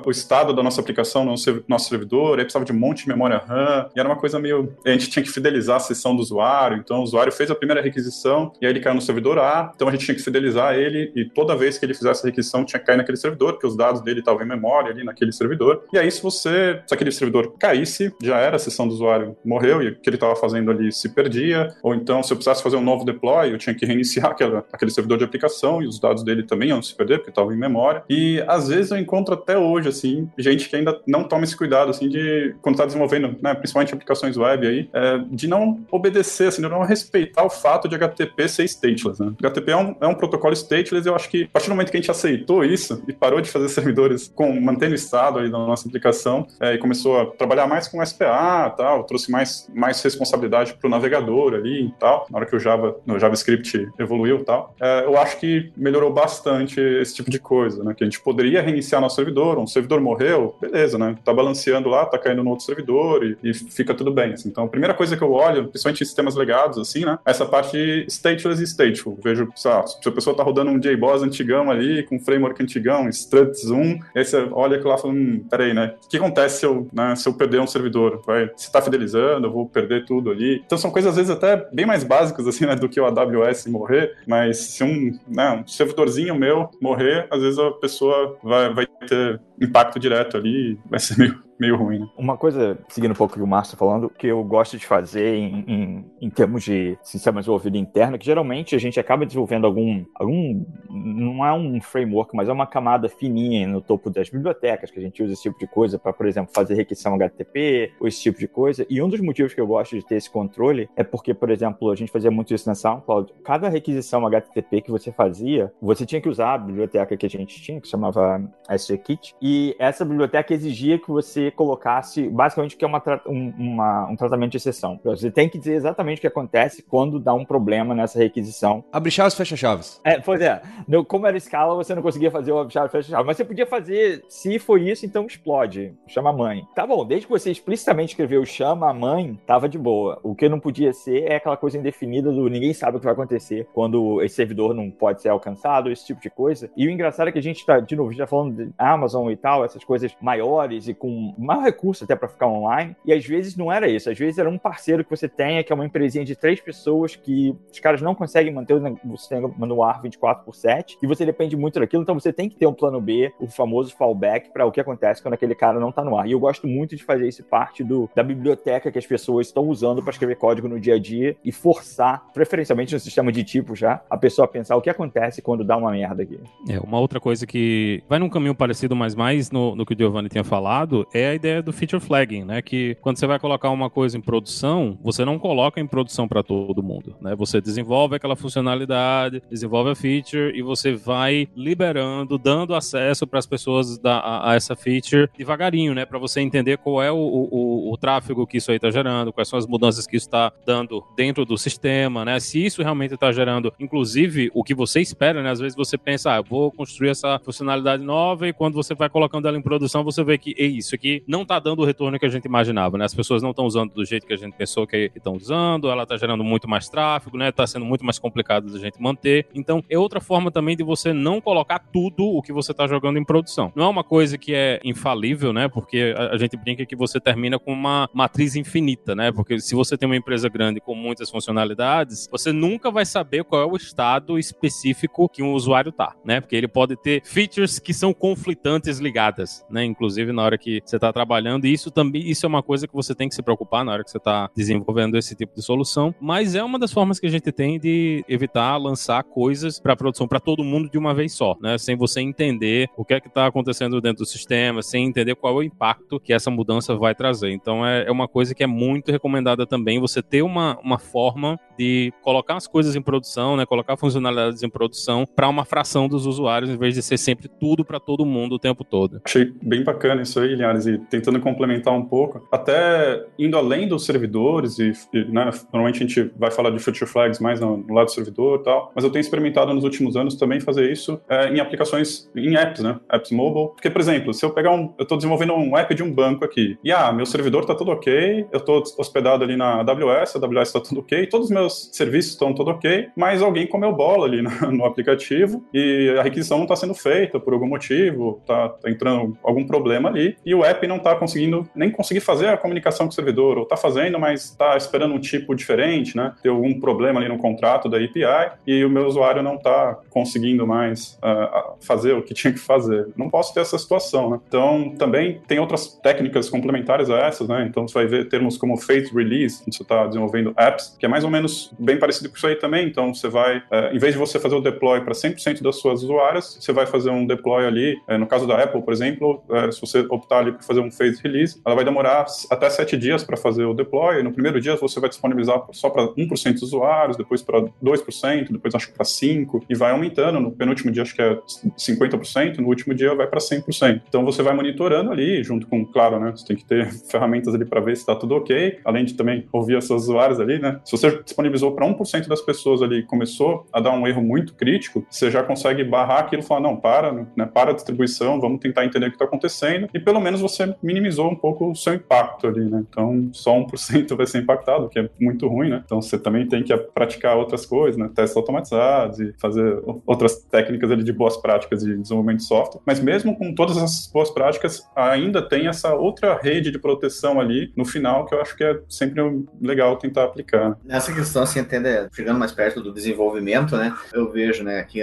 [0.04, 1.34] o estado da nossa aplicação no
[1.68, 4.72] nosso servidor, aí precisava de um monte de memória RAM, e era uma coisa meio,
[4.84, 7.82] a gente tinha que fidelizar a sessão do usuário, então o usuário fez a primeira
[7.82, 11.12] requisição, e aí ele caiu no servidor A, então a gente tinha que fidelizar ele,
[11.16, 13.76] e toda vez que ele fizesse a requisição tinha que cair naquele servidor, porque os
[13.76, 17.54] dados dele estavam em memória ali naquele servidor, e aí se você, se aquele servidor
[17.58, 20.92] caísse, já era, a sessão do usuário morreu, e o que ele estava fazendo ali
[20.92, 24.30] se perdia, ou então se eu precisasse fazer um novo deploy, eu tinha que reiniciar
[24.32, 27.52] aquela, aquele servidor de aplicação, e os dados dele também iam se perder, porque estavam
[27.52, 31.44] em memória, e às vezes eu encontro até hoje, assim, gente que ainda não toma
[31.44, 35.84] esse cuidado, assim, de, quando está desenvolvendo, né, principalmente aplicações web aí, é, de não
[35.90, 39.32] obedecer, assim, de não respeitar o fato de HTTP ser stateless, né?
[39.38, 41.96] HTTP é um, é um protocolo stateless, eu acho que a partir do momento que
[41.96, 45.86] a gente aceitou isso e parou de fazer servidores com mantendo estado aí da nossa
[45.86, 50.86] aplicação é, e começou a trabalhar mais com SPA tal, trouxe mais, mais responsabilidade para
[50.86, 55.04] o navegador ali e tal, na hora que o Java, no JavaScript evoluiu tal, é,
[55.04, 57.94] eu acho que melhorou bastante esse tipo de coisa, né?
[57.94, 61.16] Que a gente poderia reiniciar nosso servidor, um servidor morreu, beleza, né?
[61.24, 64.32] Tá balanceando lá, tá caindo no outro servidor e, e fica tudo bem.
[64.32, 64.48] Assim.
[64.48, 67.18] Então, a primeira coisa que eu olho, principalmente em sistemas legados, assim, né?
[67.24, 69.18] É essa parte stateless e stateful.
[69.22, 73.70] Vejo, sabe, se a pessoa tá rodando um JBoss antigão ali, com framework antigão, struts
[73.70, 75.94] 1, aí você olha aquilo lá e fala, hum, peraí, né?
[76.04, 78.22] O que acontece se eu, né, se eu perder um servidor?
[78.26, 80.62] Vai, se tá fidelizando, eu vou perder tudo ali.
[80.64, 83.66] Então, são coisas, às vezes, até bem mais básicas, assim, né, do que o AWS
[83.66, 88.86] morrer, mas se um, né, um servidorzinho meu morrer, às vezes a pessoa vai, vai
[88.86, 92.00] ter impacto direto ali, vai ser meio, meio ruim.
[92.00, 92.08] Né?
[92.16, 94.86] Uma coisa, seguindo um pouco o que o Márcio tá falando, que eu gosto de
[94.86, 99.66] fazer em, em, em termos de sistema desenvolvido interno, que geralmente a gente acaba desenvolvendo
[99.66, 104.90] algum, algum, não é um framework, mas é uma camada fininha no topo das bibliotecas,
[104.90, 108.08] que a gente usa esse tipo de coisa para, por exemplo, fazer requisição HTTP, ou
[108.08, 108.86] esse tipo de coisa.
[108.88, 111.90] E um dos motivos que eu gosto de ter esse controle é porque, por exemplo,
[111.90, 113.32] a gente fazia muito isso na SoundCloud.
[113.44, 117.60] Cada requisição HTTP que você fazia, você tinha que usar a biblioteca que a gente
[117.60, 122.88] tinha, que chamava SGKit, e essa biblioteca exigia que você colocasse basicamente o que é
[122.88, 124.98] uma, um, uma, um tratamento de exceção.
[125.04, 128.82] Você tem que dizer exatamente o que acontece quando dá um problema nessa requisição.
[128.90, 130.00] Abre chaves, fecha chaves.
[130.02, 130.62] É, pois é.
[130.88, 133.26] No, como era escala, você não conseguia fazer o abre chave, fecha chave.
[133.26, 135.92] Mas você podia fazer, se foi isso, então explode.
[136.06, 136.66] Chama a mãe.
[136.74, 140.18] Tá bom, desde que você explicitamente escreveu chama a mãe, tava de boa.
[140.22, 143.12] O que não podia ser é aquela coisa indefinida do ninguém sabe o que vai
[143.12, 146.70] acontecer quando esse servidor não pode ser alcançado, esse tipo de coisa.
[146.74, 149.33] E o engraçado é que a gente tá, de novo, gente tá falando de Amazon
[149.34, 152.96] e tal, essas coisas maiores e com maior recurso até para ficar online.
[153.04, 155.72] E às vezes não era isso, às vezes era um parceiro que você tenha, que
[155.72, 159.82] é uma empresinha de três pessoas que os caras não conseguem manter o sistema no
[159.82, 162.72] ar 24 por 7 e você depende muito daquilo, então você tem que ter um
[162.72, 166.16] plano B, o famoso fallback, para o que acontece quando aquele cara não tá no
[166.16, 166.26] ar.
[166.26, 169.64] E eu gosto muito de fazer isso parte do, da biblioteca que as pessoas estão
[169.68, 173.74] usando para escrever código no dia a dia e forçar, preferencialmente no sistema de tipo
[173.74, 176.38] já, a pessoa a pensar o que acontece quando dá uma merda aqui.
[176.68, 179.98] É, uma outra coisa que vai num caminho parecido, mas mais no, no que o
[179.98, 182.60] Giovanni tinha falado, é é a ideia do feature flagging, né?
[182.62, 186.42] Que quando você vai colocar uma coisa em produção, você não coloca em produção para
[186.42, 187.34] todo mundo, né?
[187.34, 193.46] Você desenvolve aquela funcionalidade, desenvolve a feature e você vai liberando, dando acesso para as
[193.46, 196.04] pessoas da, a, a, essa feature devagarinho, né?
[196.04, 199.48] Para você entender qual é o, o, o, tráfego que isso aí está gerando, quais
[199.48, 202.38] são as mudanças que isso está dando dentro do sistema, né?
[202.38, 205.50] Se isso realmente está gerando, inclusive, o que você espera, né?
[205.50, 209.08] Às vezes você pensa, ah, eu vou construir essa funcionalidade nova e quando você vai
[209.14, 212.26] colocando ela em produção, você vê que isso aqui não está dando o retorno que
[212.26, 213.04] a gente imaginava, né?
[213.04, 216.02] As pessoas não estão usando do jeito que a gente pensou que estão usando, ela
[216.02, 217.50] está gerando muito mais tráfego, né?
[217.50, 219.46] Está sendo muito mais complicado da gente manter.
[219.54, 223.16] Então, é outra forma também de você não colocar tudo o que você está jogando
[223.16, 223.72] em produção.
[223.76, 225.68] Não é uma coisa que é infalível, né?
[225.68, 229.30] Porque a, a gente brinca que você termina com uma matriz infinita, né?
[229.30, 233.62] Porque se você tem uma empresa grande com muitas funcionalidades, você nunca vai saber qual
[233.62, 236.40] é o estado específico que um usuário tá, né?
[236.40, 239.84] Porque ele pode ter features que são conflitantes ligadas, né?
[239.84, 242.94] Inclusive na hora que você está trabalhando, e isso também isso é uma coisa que
[242.94, 246.14] você tem que se preocupar na hora que você está desenvolvendo esse tipo de solução.
[246.20, 250.26] Mas é uma das formas que a gente tem de evitar lançar coisas para produção
[250.26, 251.78] para todo mundo de uma vez só, né?
[251.78, 255.54] Sem você entender o que é que está acontecendo dentro do sistema, sem entender qual
[255.54, 257.50] é o impacto que essa mudança vai trazer.
[257.50, 261.58] Então é, é uma coisa que é muito recomendada também você ter uma, uma forma
[261.78, 263.66] de colocar as coisas em produção, né?
[263.66, 267.84] Colocar funcionalidades em produção para uma fração dos usuários, em vez de ser sempre tudo
[267.84, 268.93] para todo mundo o tempo todo.
[269.24, 274.06] Achei bem bacana isso aí, Linhares, e tentando complementar um pouco, até indo além dos
[274.06, 277.94] servidores, e, e né, normalmente a gente vai falar de feature flags mais no, no,
[277.94, 281.20] lado do servidor e tal, mas eu tenho experimentado nos últimos anos também fazer isso
[281.28, 282.98] é, em aplicações, em apps, né?
[283.10, 283.70] Apps mobile.
[283.74, 284.94] Porque, por exemplo, se eu pegar um.
[284.98, 287.90] Eu estou desenvolvendo um app de um banco aqui, e ah, meu servidor está tudo
[287.90, 291.90] ok, eu estou hospedado ali na AWS, a AWS está tudo ok, todos os meus
[291.92, 296.58] serviços estão tudo ok, mas alguém comeu bola ali no, no aplicativo e a requisição
[296.58, 298.42] não está sendo feita por algum motivo,
[298.84, 302.48] está tá entrando algum problema ali, e o app não está conseguindo nem conseguir fazer
[302.48, 306.32] a comunicação com o servidor, ou está fazendo, mas está esperando um tipo diferente, né?
[306.42, 310.66] Tem algum problema ali no contrato da API e o meu usuário não está conseguindo
[310.66, 313.08] mais uh, fazer o que tinha que fazer.
[313.16, 314.40] Não posso ter essa situação, né?
[314.46, 317.66] Então, também tem outras técnicas complementares a essas, né?
[317.68, 321.08] Então, você vai ver termos como phase release, quando você está desenvolvendo apps, que é
[321.08, 322.86] mais ou menos bem parecido com isso aí também.
[322.86, 326.02] Então, você vai, uh, em vez de você fazer o deploy para 100% das suas
[326.02, 329.80] usuárias, você vai fazer um deploy ali, uh, no caso da Apple, por exemplo, se
[329.80, 333.36] você optar ali para fazer um phase release, ela vai demorar até 7 dias para
[333.36, 334.22] fazer o deploy.
[334.22, 338.74] No primeiro dia, você vai disponibilizar só para 1% dos usuários, depois para 2%, depois
[338.74, 340.40] acho que para 5%, e vai aumentando.
[340.40, 341.38] No penúltimo dia, acho que é
[341.78, 344.02] 50%, no último dia vai para 100%.
[344.08, 346.32] Então, você vai monitorando ali, junto com, claro, né?
[346.34, 349.46] Você tem que ter ferramentas ali para ver se está tudo ok, além de também
[349.52, 350.80] ouvir os seus usuários ali, né?
[350.84, 354.54] Se você disponibilizou para 1% das pessoas ali e começou a dar um erro muito
[354.54, 357.46] crítico, você já consegue barrar aquilo e falar, não, para, né?
[357.46, 361.30] Para a distribuição, vamos tentar entender o que está acontecendo, e pelo menos você minimizou
[361.30, 362.84] um pouco o seu impacto ali, né?
[362.88, 365.82] Então, só 1% vai ser impactado, que é muito ruim, né?
[365.84, 368.10] Então, você também tem que praticar outras coisas, né?
[368.14, 372.80] Testes automatizados e fazer outras técnicas ali de boas práticas de desenvolvimento de software.
[372.86, 377.72] Mas mesmo com todas essas boas práticas, ainda tem essa outra rede de proteção ali
[377.76, 379.22] no final que eu acho que é sempre
[379.60, 380.78] legal tentar aplicar.
[380.84, 383.94] Nessa questão, assim, entender, chegando mais perto do desenvolvimento, né?
[384.12, 385.02] Eu vejo, né, aqui,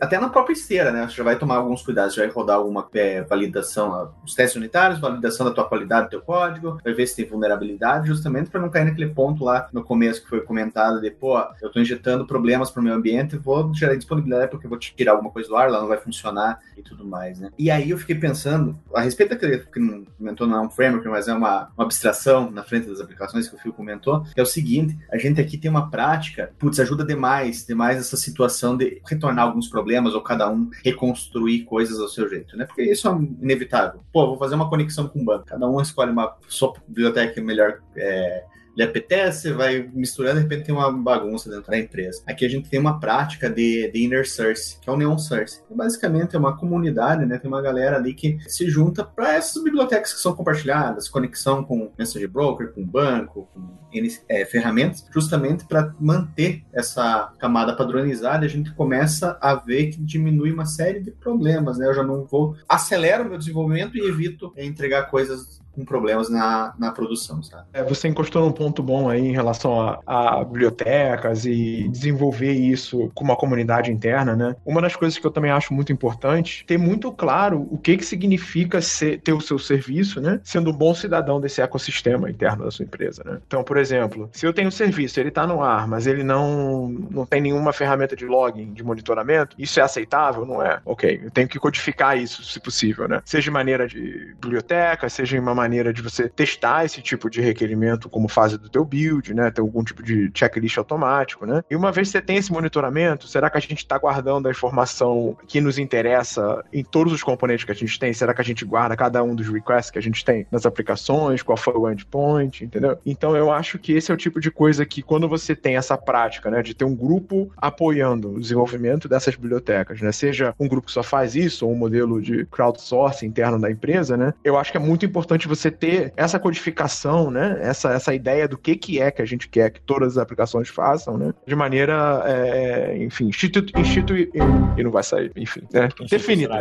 [0.00, 1.06] até na própria esteira, né?
[1.08, 5.00] Você já vai tomar alguns cuidados, você vai rodar alguma é, validação, os testes unitários,
[5.00, 8.70] validação da tua qualidade do teu código, vai ver se tem vulnerabilidade, justamente para não
[8.70, 12.70] cair naquele ponto lá no começo que foi comentado de, pô, eu estou injetando problemas
[12.70, 15.68] para o meu ambiente, vou gerar disponibilidade porque eu vou tirar alguma coisa do ar,
[15.68, 17.50] ela não vai funcionar e tudo mais, né?
[17.58, 19.80] E aí eu fiquei pensando, a respeito daquele que
[20.18, 23.54] comentou, não é um framework, mas é uma, uma abstração na frente das aplicações que
[23.54, 27.66] o Phil comentou, é o seguinte, a gente aqui tem uma prática, putz, ajuda demais,
[27.66, 32.56] demais essa situação de retornar alguns problemas ou cada um reconstruir coisas ao seu jeito,
[32.56, 32.64] né?
[32.64, 34.00] Porque isso é inevitável.
[34.12, 37.80] Pô, vou fazer uma conexão com o banco, cada um escolhe uma sua biblioteca melhor
[37.96, 38.44] é,
[38.76, 42.22] lhe apetece, vai misturando, de repente tem uma bagunça dentro da empresa.
[42.26, 45.62] Aqui a gente tem uma prática de, de inner source, que é o neon source.
[45.70, 47.38] Basicamente é uma comunidade, né?
[47.38, 51.92] Tem uma galera ali que se junta para essas bibliotecas que são compartilhadas, conexão com
[51.98, 53.81] message broker, com banco, com
[54.28, 58.44] é, ferramentas, justamente para manter essa camada padronizada.
[58.44, 61.86] A gente começa a ver que diminui uma série de problemas, né?
[61.86, 66.74] Eu já não vou acelero o meu desenvolvimento e evito entregar coisas com problemas na,
[66.78, 67.64] na produção, sabe?
[67.72, 73.10] É, você encostou num ponto bom aí em relação a, a, bibliotecas e desenvolver isso
[73.14, 74.56] com uma comunidade interna, né?
[74.64, 78.04] Uma das coisas que eu também acho muito importante, ter muito claro o que que
[78.04, 80.40] significa ser, ter o seu serviço, né?
[80.44, 83.40] Sendo um bom cidadão desse ecossistema interno da sua empresa, né?
[83.46, 86.88] Então, por exemplo, se eu tenho um serviço, ele está no ar, mas ele não,
[86.88, 90.46] não tem nenhuma ferramenta de login, de monitoramento, isso é aceitável?
[90.46, 90.80] Não é?
[90.84, 93.20] Ok, eu tenho que codificar isso, se possível, né?
[93.24, 98.08] Seja de maneira de biblioteca, seja uma maneira de você testar esse tipo de requerimento
[98.08, 99.50] como fase do teu build, né?
[99.50, 101.62] Ter algum tipo de checklist automático, né?
[101.70, 104.50] E uma vez que você tem esse monitoramento, será que a gente está guardando a
[104.50, 108.12] informação que nos interessa em todos os componentes que a gente tem?
[108.12, 111.42] Será que a gente guarda cada um dos requests que a gente tem nas aplicações?
[111.42, 112.98] Qual foi o endpoint, entendeu?
[113.04, 115.96] Então eu acho que esse é o tipo de coisa que quando você tem essa
[115.96, 120.86] prática, né, de ter um grupo apoiando o desenvolvimento dessas bibliotecas, né, seja um grupo
[120.86, 124.70] que só faz isso ou um modelo de crowdsourcing interno da empresa, né, eu acho
[124.70, 129.00] que é muito importante você ter essa codificação, né, essa, essa ideia do que, que
[129.00, 133.26] é que a gente quer que todas as aplicações façam, né, de maneira, é, enfim,
[133.26, 136.52] institu, institu e não vai sair, enfim, né, definida.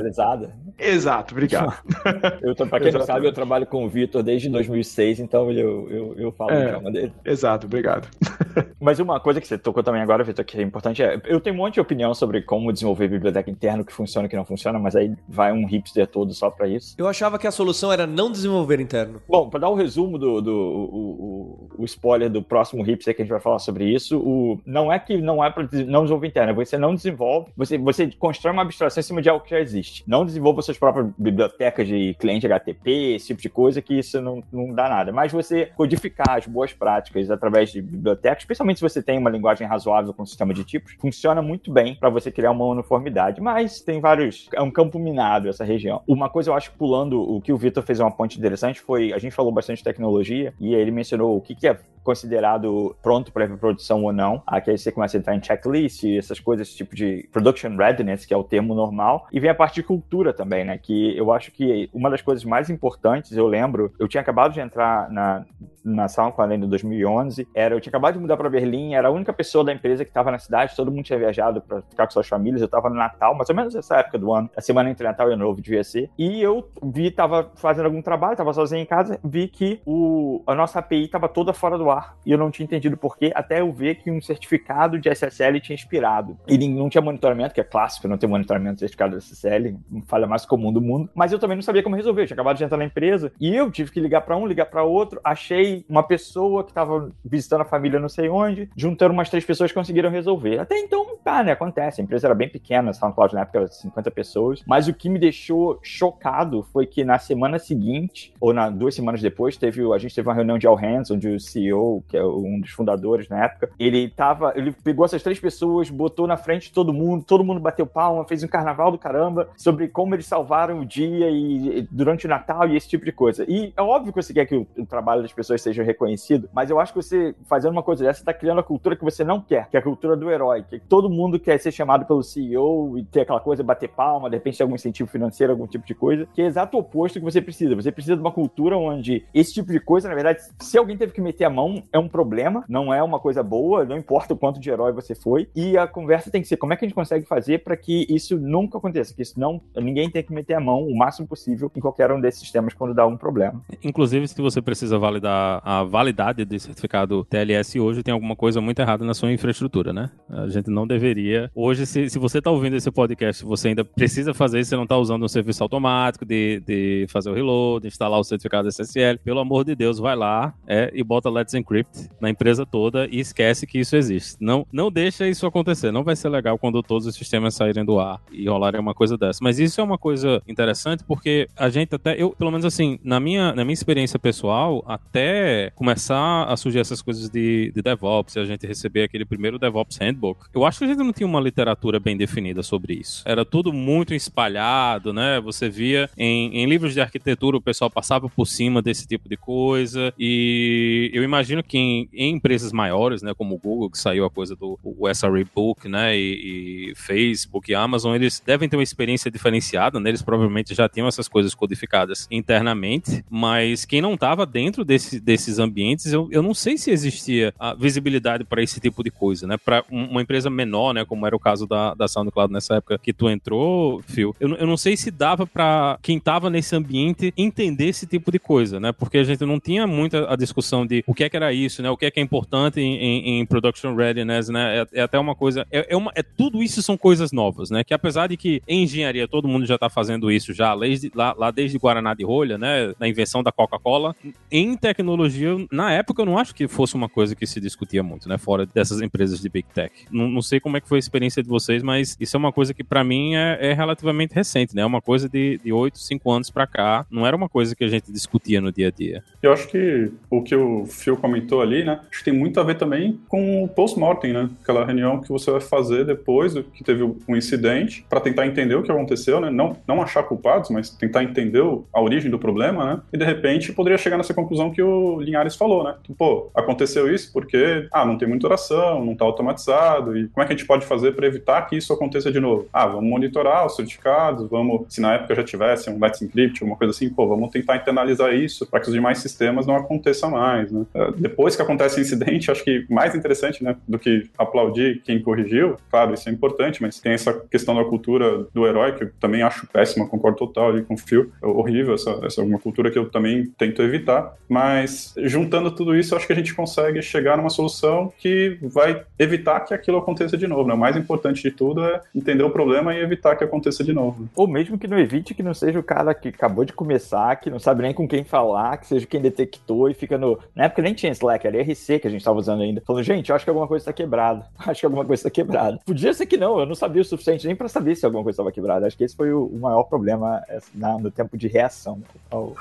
[0.78, 1.74] Exato, obrigado.
[2.41, 6.15] eu, pra quem não sabe, eu trabalho com o Vitor desde 2006, então eu, eu,
[6.17, 7.14] eu falo é, o dele.
[7.26, 8.08] Exato, obrigado.
[8.80, 11.56] Mas uma coisa que você tocou também agora, Vitor, que é importante é, eu tenho
[11.56, 14.36] um monte de opinião sobre como desenvolver biblioteca interna, o que funciona e o que
[14.36, 16.96] não funciona, mas aí vai um hipster todo só para isso.
[16.98, 19.22] Eu achava que a solução era não desenvolver interno.
[19.28, 23.16] Bom, para dar o um resumo do, do o, o, o, spoiler do próximo hipster
[23.16, 26.04] que a gente vai falar sobre isso, o, não é que não é para não
[26.04, 29.52] desenvolver interno, você não desenvolve, você, você constrói uma abstração em cima de algo que
[29.52, 30.04] já existe.
[30.08, 34.44] Não desenvolva suas próprias bibliotecas de cliente HTTP, esse tipo de coisa, que isso não,
[34.52, 35.12] não dá nada.
[35.12, 39.68] Mas você codificar as boas práticas através de bibliotecas, especialmente se você tem uma linguagem
[39.68, 43.42] razoável com um sistema de tipos, funciona muito bem para você criar uma uniformidade.
[43.42, 44.48] Mas tem vários.
[44.54, 46.02] É um campo minado essa região.
[46.08, 49.18] Uma coisa eu acho pulando, o que o Vitor fez uma ponte interessante foi: a
[49.18, 53.32] gente falou bastante de tecnologia e ele mencionou o que, que é have considerado pronto
[53.32, 54.42] para produção ou não.
[54.46, 58.26] Aqui aí você começa a entrar em checklist, essas coisas, esse tipo de production readiness,
[58.26, 59.28] que é o termo normal.
[59.32, 60.78] E vem a parte de cultura também, né?
[60.78, 64.60] Que eu acho que uma das coisas mais importantes, eu lembro, eu tinha acabado de
[64.60, 65.46] entrar na,
[65.84, 69.34] na SoundCloud em 2011, era, eu tinha acabado de mudar para Berlim, era a única
[69.34, 72.28] pessoa da empresa que estava na cidade, todo mundo tinha viajado para ficar com suas
[72.28, 75.06] famílias, eu estava no Natal, mais ou menos essa época do ano, a semana entre
[75.06, 78.82] Natal e Ano Novo devia ser, e eu vi, estava fazendo algum trabalho, estava sozinho
[78.82, 82.38] em casa, vi que o, a nossa API estava toda fora do ar, e eu
[82.38, 86.38] não tinha entendido porquê, até eu ver que um certificado de SSL tinha expirado.
[86.48, 90.46] E não tinha monitoramento, que é clássico, não ter monitoramento certificado de SSL, falha mais
[90.46, 92.78] comum do mundo, mas eu também não sabia como resolver, eu tinha acabado de entrar
[92.78, 96.64] na empresa, e eu tive que ligar para um, ligar para outro, achei uma pessoa
[96.64, 100.60] que estava visitando a família não sei onde, juntando umas três pessoas conseguiram resolver.
[100.60, 104.12] Até então, tá, né, acontece, a empresa era bem pequena, SoundCloud na época era 50
[104.12, 108.96] pessoas, mas o que me deixou chocado foi que na semana seguinte, ou na duas
[108.96, 112.17] semanas depois, teve, a gente teve uma reunião de All Hands, onde o CEO, que
[112.17, 116.38] é um dos fundadores na época, ele tava, ele pegou essas três pessoas, botou na
[116.38, 120.15] frente de todo mundo, todo mundo bateu palma, fez um carnaval do caramba sobre como
[120.15, 123.46] eles salvaram o dia e, durante o Natal e esse tipo de coisa.
[123.48, 126.70] E é óbvio que você quer que o, o trabalho das pessoas seja reconhecido, mas
[126.70, 129.41] eu acho que você, fazendo uma coisa dessa, está criando a cultura que você não
[129.41, 132.98] quer, que é a cultura do herói, que todo mundo quer ser chamado pelo CEO
[132.98, 136.28] e ter aquela coisa, bater palma, de repente algum incentivo financeiro, algum tipo de coisa,
[136.34, 137.76] que é exato o oposto que você precisa.
[137.76, 141.13] Você precisa de uma cultura onde esse tipo de coisa, na verdade, se alguém teve
[141.13, 144.38] que meter a mão, é um problema, não é uma coisa boa, não importa o
[144.38, 146.88] quanto de herói você foi, e a conversa tem que ser como é que a
[146.88, 150.56] gente consegue fazer para que isso nunca aconteça, que isso não, ninguém tem que meter
[150.56, 153.62] a mão o máximo possível em qualquer um desses sistemas quando dá um problema.
[153.84, 158.80] Inclusive, se você precisa validar a validade de certificado TLS hoje, tem alguma coisa muito
[158.80, 160.10] errada na sua infraestrutura, né?
[160.30, 161.50] A gente não deveria.
[161.54, 164.84] Hoje, se, se você está ouvindo esse podcast, você ainda precisa fazer isso, você não
[164.84, 169.40] está usando um serviço automático de, de fazer o reload, instalar o certificado SSL, pelo
[169.40, 173.65] amor de Deus, vai lá é, e bota Let's Encrypt na empresa toda e esquece
[173.65, 174.38] que isso existe.
[174.39, 175.91] Não, não deixa isso acontecer.
[175.91, 179.17] Não vai ser legal quando todos os sistemas saírem do ar e rolarem uma coisa
[179.17, 179.39] dessa.
[179.41, 183.19] Mas isso é uma coisa interessante porque a gente até, eu, pelo menos assim, na
[183.19, 188.45] minha, na minha experiência pessoal, até começar a surgir essas coisas de, de DevOps, a
[188.45, 192.00] gente receber aquele primeiro DevOps Handbook, eu acho que a gente não tinha uma literatura
[192.00, 193.24] bem definida sobre isso.
[193.26, 195.39] Era tudo muito espalhado, né?
[195.41, 199.38] Você via em, em livros de arquitetura o pessoal passava por cima desse tipo de
[199.38, 204.26] coisa e eu imagino que em, em empresas maiores, né, como o Google, que saiu
[204.26, 204.80] a coisa do
[205.14, 210.10] SRE Book, né, e, e Facebook e Amazon, eles devem ter uma experiência diferenciada, né?
[210.10, 215.60] Eles provavelmente já tinham essas coisas codificadas internamente, mas quem não estava dentro desse, desses
[215.60, 219.58] ambientes, eu, eu não sei se existia a visibilidade para esse tipo de coisa, né?
[219.58, 223.14] Para uma empresa menor, né, como era o caso da, da SoundCloud nessa época que
[223.14, 227.88] tu entrou, Phil, eu, eu não sei se dava para quem estava nesse ambiente entender
[227.88, 228.92] esse tipo de coisa, né?
[228.92, 231.82] Porque a gente não tinha muita a discussão de o que é que era isso,
[231.82, 231.90] né?
[231.90, 234.80] O que é que é importante em, em, em production readiness, né?
[234.80, 235.66] É, é, até uma coisa.
[235.72, 237.84] É, é, uma, é tudo isso são coisas novas, né?
[237.84, 241.34] Que apesar de que em engenharia todo mundo já está fazendo isso já desde, lá,
[241.38, 242.94] lá desde Guaraná de rolha, né?
[243.00, 244.16] Na invenção da Coca-Cola,
[244.52, 248.30] em tecnologia, na época eu não acho que fosse uma coisa que se discutia muito,
[248.30, 248.38] né?
[248.38, 249.94] Fora dessas empresas de big tech.
[250.12, 252.52] Não, não sei como é que foi a experiência de vocês, mas isso é uma
[252.52, 254.82] coisa que para mim é, é, relativamente recente, né?
[254.82, 257.06] É uma coisa de, de 8, 5 anos para cá.
[257.10, 259.24] Não era uma coisa que a gente discutia no dia a dia.
[259.42, 262.02] Eu acho que o que o Phil comentou ali, né?
[262.10, 264.50] Acho que tem muito a ver também com o post-mortem, né?
[264.62, 268.84] Aquela reunião que você vai fazer depois que teve um incidente para tentar entender o
[268.84, 269.50] que aconteceu, né?
[269.50, 271.63] Não, não achar culpados, mas tentar entender
[271.94, 273.02] a origem do problema, né?
[273.13, 275.96] E de repente poderia chegar nessa conclusão que o Linhares falou, né?
[276.04, 280.44] Então, pô, aconteceu isso porque, ah, não tem muita oração, não tá automatizado, e como
[280.44, 282.67] é que a gente pode fazer para evitar que isso aconteça de novo?
[282.74, 286.78] Ah, vamos monitorar os certificados, vamos, se na época já tivesse um Let's Encrypt, alguma
[286.78, 290.72] coisa assim, pô, vamos tentar internalizar isso para que os demais sistemas não aconteçam mais,
[290.72, 290.86] né?
[291.17, 295.78] Depois que acontece o incidente, acho que mais interessante, né, do que aplaudir quem corrigiu,
[295.89, 299.41] claro, isso é importante, mas tem essa questão da cultura do herói, que eu também
[299.41, 302.91] acho péssima, concordo total ali com o Phil, é horrível, essa, essa é uma cultura
[302.91, 307.38] que eu também tento evitar, mas juntando tudo isso, acho que a gente consegue chegar
[307.38, 310.74] numa solução que vai evitar que aquilo aconteça de novo, né?
[310.74, 314.30] O mais importante de tudo é entender o problema e evitar que aconteça de novo.
[314.36, 317.50] Ou mesmo que não evite que não seja o cara que acabou de começar, que
[317.50, 320.39] não sabe nem com quem falar, que seja quem detectou e fica no.
[320.56, 322.82] Na época nem tinha Slack, era RC que a gente estava usando ainda.
[322.86, 324.48] Falando, gente, eu acho que alguma coisa está quebrada.
[324.58, 325.80] Acho que alguma coisa está quebrada.
[325.86, 328.36] Podia ser que não, eu não sabia o suficiente nem para saber se alguma coisa
[328.36, 328.86] estava quebrada.
[328.86, 332.02] Acho que esse foi o, maior problema é, na, no tempo de reação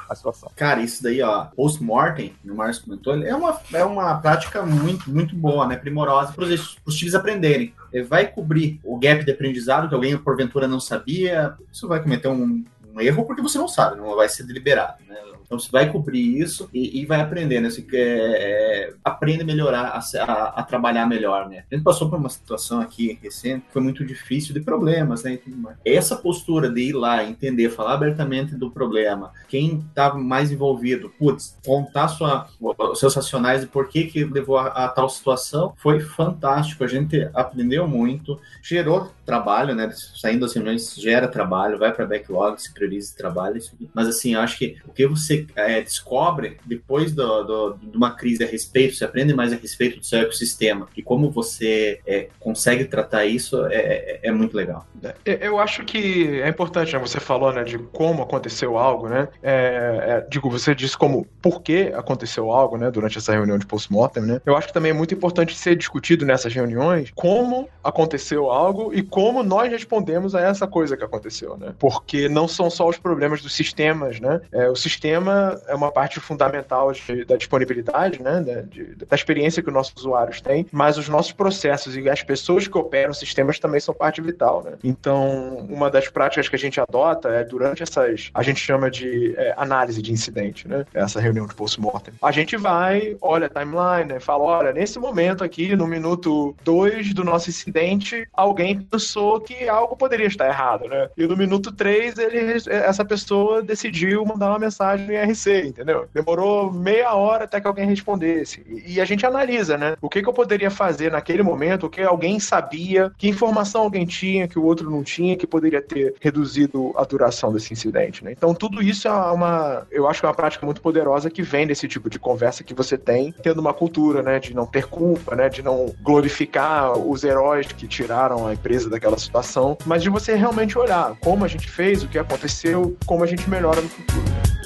[0.09, 0.50] à situação.
[0.57, 5.37] Cara, isso daí, ó, post-mortem, o Márcio comentou, é uma, é uma prática muito, muito
[5.37, 5.76] boa, né?
[5.76, 7.74] Primorosa para os times aprenderem.
[7.92, 11.55] Ele vai cobrir o gap de aprendizado que alguém porventura não sabia.
[11.72, 15.16] Você vai cometer um, um erro porque você não sabe, não vai ser deliberado, né?
[15.50, 17.68] Então você vai cobrir isso e, e vai aprender, né?
[17.68, 21.64] Você é, aprende a melhorar, a, a, a, trabalhar melhor, né?
[21.68, 25.40] A gente passou por uma situação aqui recente que foi muito difícil de problemas, né?
[25.84, 31.58] Essa postura de ir lá, entender, falar abertamente do problema, quem estava mais envolvido, putz,
[31.66, 35.98] contar sua, os seus racionais de por que, que levou a, a tal situação, foi
[35.98, 36.84] fantástico.
[36.84, 39.90] A gente aprendeu muito, gerou trabalho, né?
[40.14, 43.90] Saindo das reuniões, gera trabalho, vai para backlog, se prioriza trabalho, isso aqui.
[43.92, 48.44] Mas assim, acho que o que você é, descobre depois do, do, de uma crise
[48.44, 52.85] a respeito, você aprende mais a respeito do seu ecossistema e como você é, consegue
[52.85, 54.87] tratar isso é, é, é muito legal.
[55.24, 56.98] É, eu acho que é importante, né?
[56.98, 59.29] Você falou, né, de como aconteceu algo, né?
[59.42, 64.22] É, digo, você disse como por que aconteceu algo, né, durante essa reunião de post-mortem,
[64.22, 64.40] né?
[64.44, 69.03] Eu acho que também é muito importante ser discutido nessas reuniões como aconteceu algo e
[69.03, 71.74] como nós respondemos a essa coisa que aconteceu, né?
[71.79, 74.40] Porque não são só os problemas dos sistemas, né?
[74.70, 75.30] o sistema
[75.69, 79.95] é uma parte fundamental de, da disponibilidade, né, da, de, da experiência que os nossos
[79.97, 84.21] usuários têm, mas os nossos processos e as pessoas que operam sistemas também são parte
[84.21, 84.73] vital, né?
[84.83, 89.35] Então, uma das práticas que a gente adota é durante essas, a gente chama de
[89.37, 90.85] é, análise de incidente, né?
[90.95, 92.14] Essa reunião de post-mortem.
[92.23, 97.14] A gente vai, olha a timeline, né, fala, olha, nesse momento aqui, no minuto 2
[97.14, 101.09] do nosso incidente, alguém pensou que algo poderia estar errado, né?
[101.16, 102.38] E no minuto 3, ele,
[102.69, 106.09] essa pessoa decidiu mandar uma mensagem IRC, entendeu?
[106.12, 108.62] Demorou meia hora até que alguém respondesse.
[108.66, 109.96] E, e a gente analisa, né?
[110.00, 114.06] O que, que eu poderia fazer naquele momento, o que alguém sabia, que informação alguém
[114.06, 118.33] tinha que o outro não tinha, que poderia ter reduzido a duração desse incidente, né?
[118.33, 121.66] Então, tudo isso é uma, eu acho que é uma prática muito poderosa que vem
[121.66, 125.35] desse tipo de conversa que você tem, tendo uma cultura, né, de não ter culpa,
[125.35, 130.35] né, de não glorificar os heróis que tiraram a empresa daquela situação, mas de você
[130.35, 134.60] realmente olhar como a gente fez, o que aconteceu, como a gente melhora no futuro.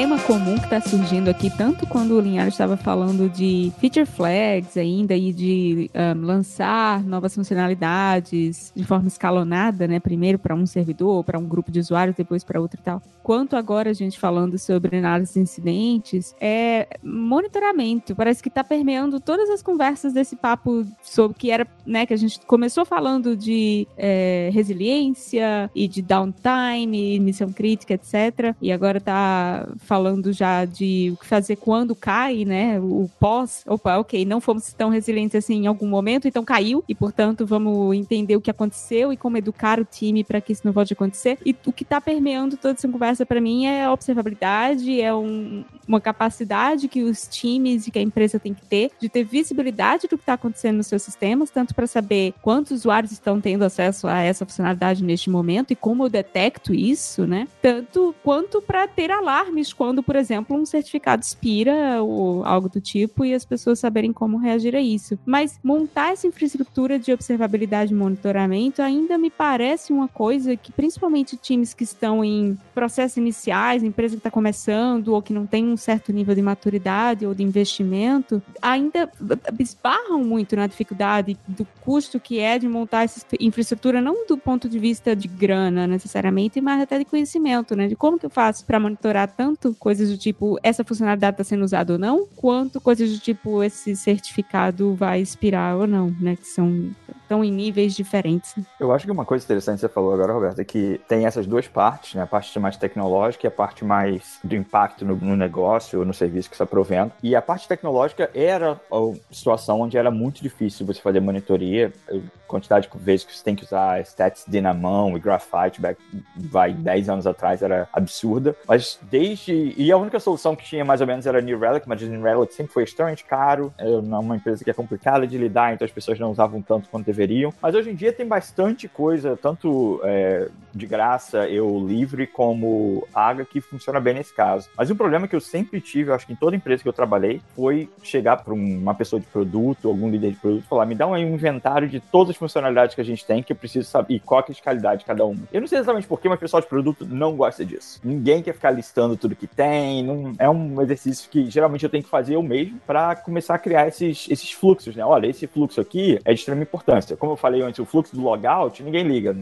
[0.00, 4.76] Tema comum que está surgindo aqui, tanto quando o Linhares estava falando de feature flags
[4.76, 9.98] ainda e de um, lançar novas funcionalidades de forma escalonada, né?
[9.98, 13.02] Primeiro para um servidor, para um grupo de usuários, depois para outro e tal.
[13.24, 18.14] Quanto agora a gente falando sobre análise de incidentes, é monitoramento.
[18.14, 22.06] Parece que está permeando todas as conversas desse papo sobre que era, né?
[22.06, 28.54] Que a gente começou falando de é, resiliência e de downtime, missão crítica, etc.
[28.62, 32.78] E agora está falando já de o que fazer quando cai, né?
[32.78, 36.94] O pós, opa, ok, não fomos tão resilientes assim em algum momento, então caiu, e
[36.94, 40.72] portanto vamos entender o que aconteceu e como educar o time para que isso não
[40.72, 41.38] volte a acontecer.
[41.44, 45.64] E o que está permeando toda essa conversa para mim é a observabilidade, é um,
[45.86, 50.06] uma capacidade que os times e que a empresa tem que ter de ter visibilidade
[50.06, 54.06] do que está acontecendo nos seus sistemas, tanto para saber quantos usuários estão tendo acesso
[54.06, 57.48] a essa funcionalidade neste momento e como eu detecto isso, né?
[57.62, 63.24] Tanto quanto para ter alarmes quando, por exemplo, um certificado expira ou algo do tipo
[63.24, 65.18] e as pessoas saberem como reagir a isso.
[65.24, 71.36] Mas montar essa infraestrutura de observabilidade e monitoramento ainda me parece uma coisa que, principalmente
[71.36, 75.76] times que estão em processos iniciais, empresa que está começando ou que não tem um
[75.76, 79.10] certo nível de maturidade ou de investimento, ainda
[79.58, 84.68] esbarram muito na dificuldade do custo que é de montar essa infraestrutura, não do ponto
[84.68, 87.88] de vista de grana necessariamente, mas até de conhecimento, né?
[87.88, 91.64] De como que eu faço para monitorar tanto coisas do tipo essa funcionalidade está sendo
[91.64, 96.36] usada ou não, quanto coisas do tipo esse certificado vai expirar ou não, né?
[96.36, 96.90] Que são
[97.28, 98.54] estão em níveis diferentes.
[98.80, 101.46] Eu acho que uma coisa interessante que você falou agora, Roberto, é que tem essas
[101.46, 102.22] duas partes, né?
[102.22, 106.48] A parte mais tecnológica e a parte mais do impacto no, no negócio, no serviço
[106.48, 107.12] que está provendo.
[107.22, 112.16] E a parte tecnológica era a situação onde era muito difícil você fazer monitoria, a
[112.46, 116.00] quantidade de vezes que você tem que usar Stats Dynamon e Graphite, back,
[116.34, 118.56] vai 10 anos atrás, era absurda.
[118.66, 119.74] Mas desde...
[119.76, 122.54] E a única solução que tinha mais ou menos era New Relic, mas New Relic
[122.54, 126.18] sempre foi extremamente caro, é uma empresa que é complicada de lidar, então as pessoas
[126.18, 127.52] não usavam tanto quanto deveriam.
[127.60, 133.44] Mas hoje em dia tem bastante coisa, tanto é, de graça, eu livre, como paga,
[133.44, 134.68] que funciona bem nesse caso.
[134.76, 136.92] Mas um problema que eu sempre tive, eu acho que em toda empresa que eu
[136.92, 141.06] trabalhei, foi chegar para uma pessoa de produto, algum líder de produto, falar: me dá
[141.06, 144.20] um inventário de todas as funcionalidades que a gente tem, que eu preciso saber, e
[144.20, 145.42] qual é a criticalidade de cada uma.
[145.52, 148.00] Eu não sei exatamente porquê, mas o pessoal de produto não gosta disso.
[148.04, 152.04] Ninguém quer ficar listando tudo que tem, não, é um exercício que geralmente eu tenho
[152.04, 155.04] que fazer eu mesmo para começar a criar esses, esses fluxos, né?
[155.04, 157.07] Olha, esse fluxo aqui é de extrema importância.
[157.16, 159.36] Como eu falei antes, o fluxo do logout, ninguém liga,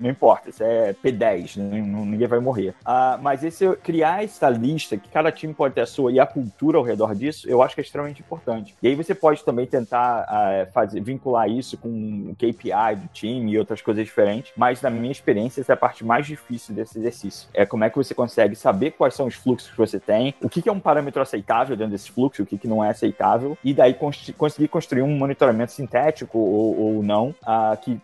[0.00, 1.80] não importa, isso é P10, né?
[1.80, 2.70] ninguém vai morrer.
[2.80, 6.26] Uh, mas esse criar essa lista, que cada time pode ter a sua e a
[6.26, 8.74] cultura ao redor disso, eu acho que é extremamente importante.
[8.82, 13.52] E aí você pode também tentar uh, fazer, vincular isso com o KPI do time
[13.52, 16.98] e outras coisas diferentes, mas na minha experiência, essa é a parte mais difícil desse
[16.98, 17.48] exercício.
[17.52, 20.48] É como é que você consegue saber quais são os fluxos que você tem, o
[20.48, 23.56] que, que é um parâmetro aceitável dentro desse fluxo, o que, que não é aceitável,
[23.62, 28.00] e daí cons conseguir construir um monitoramento sintético ou, ou não, uh, que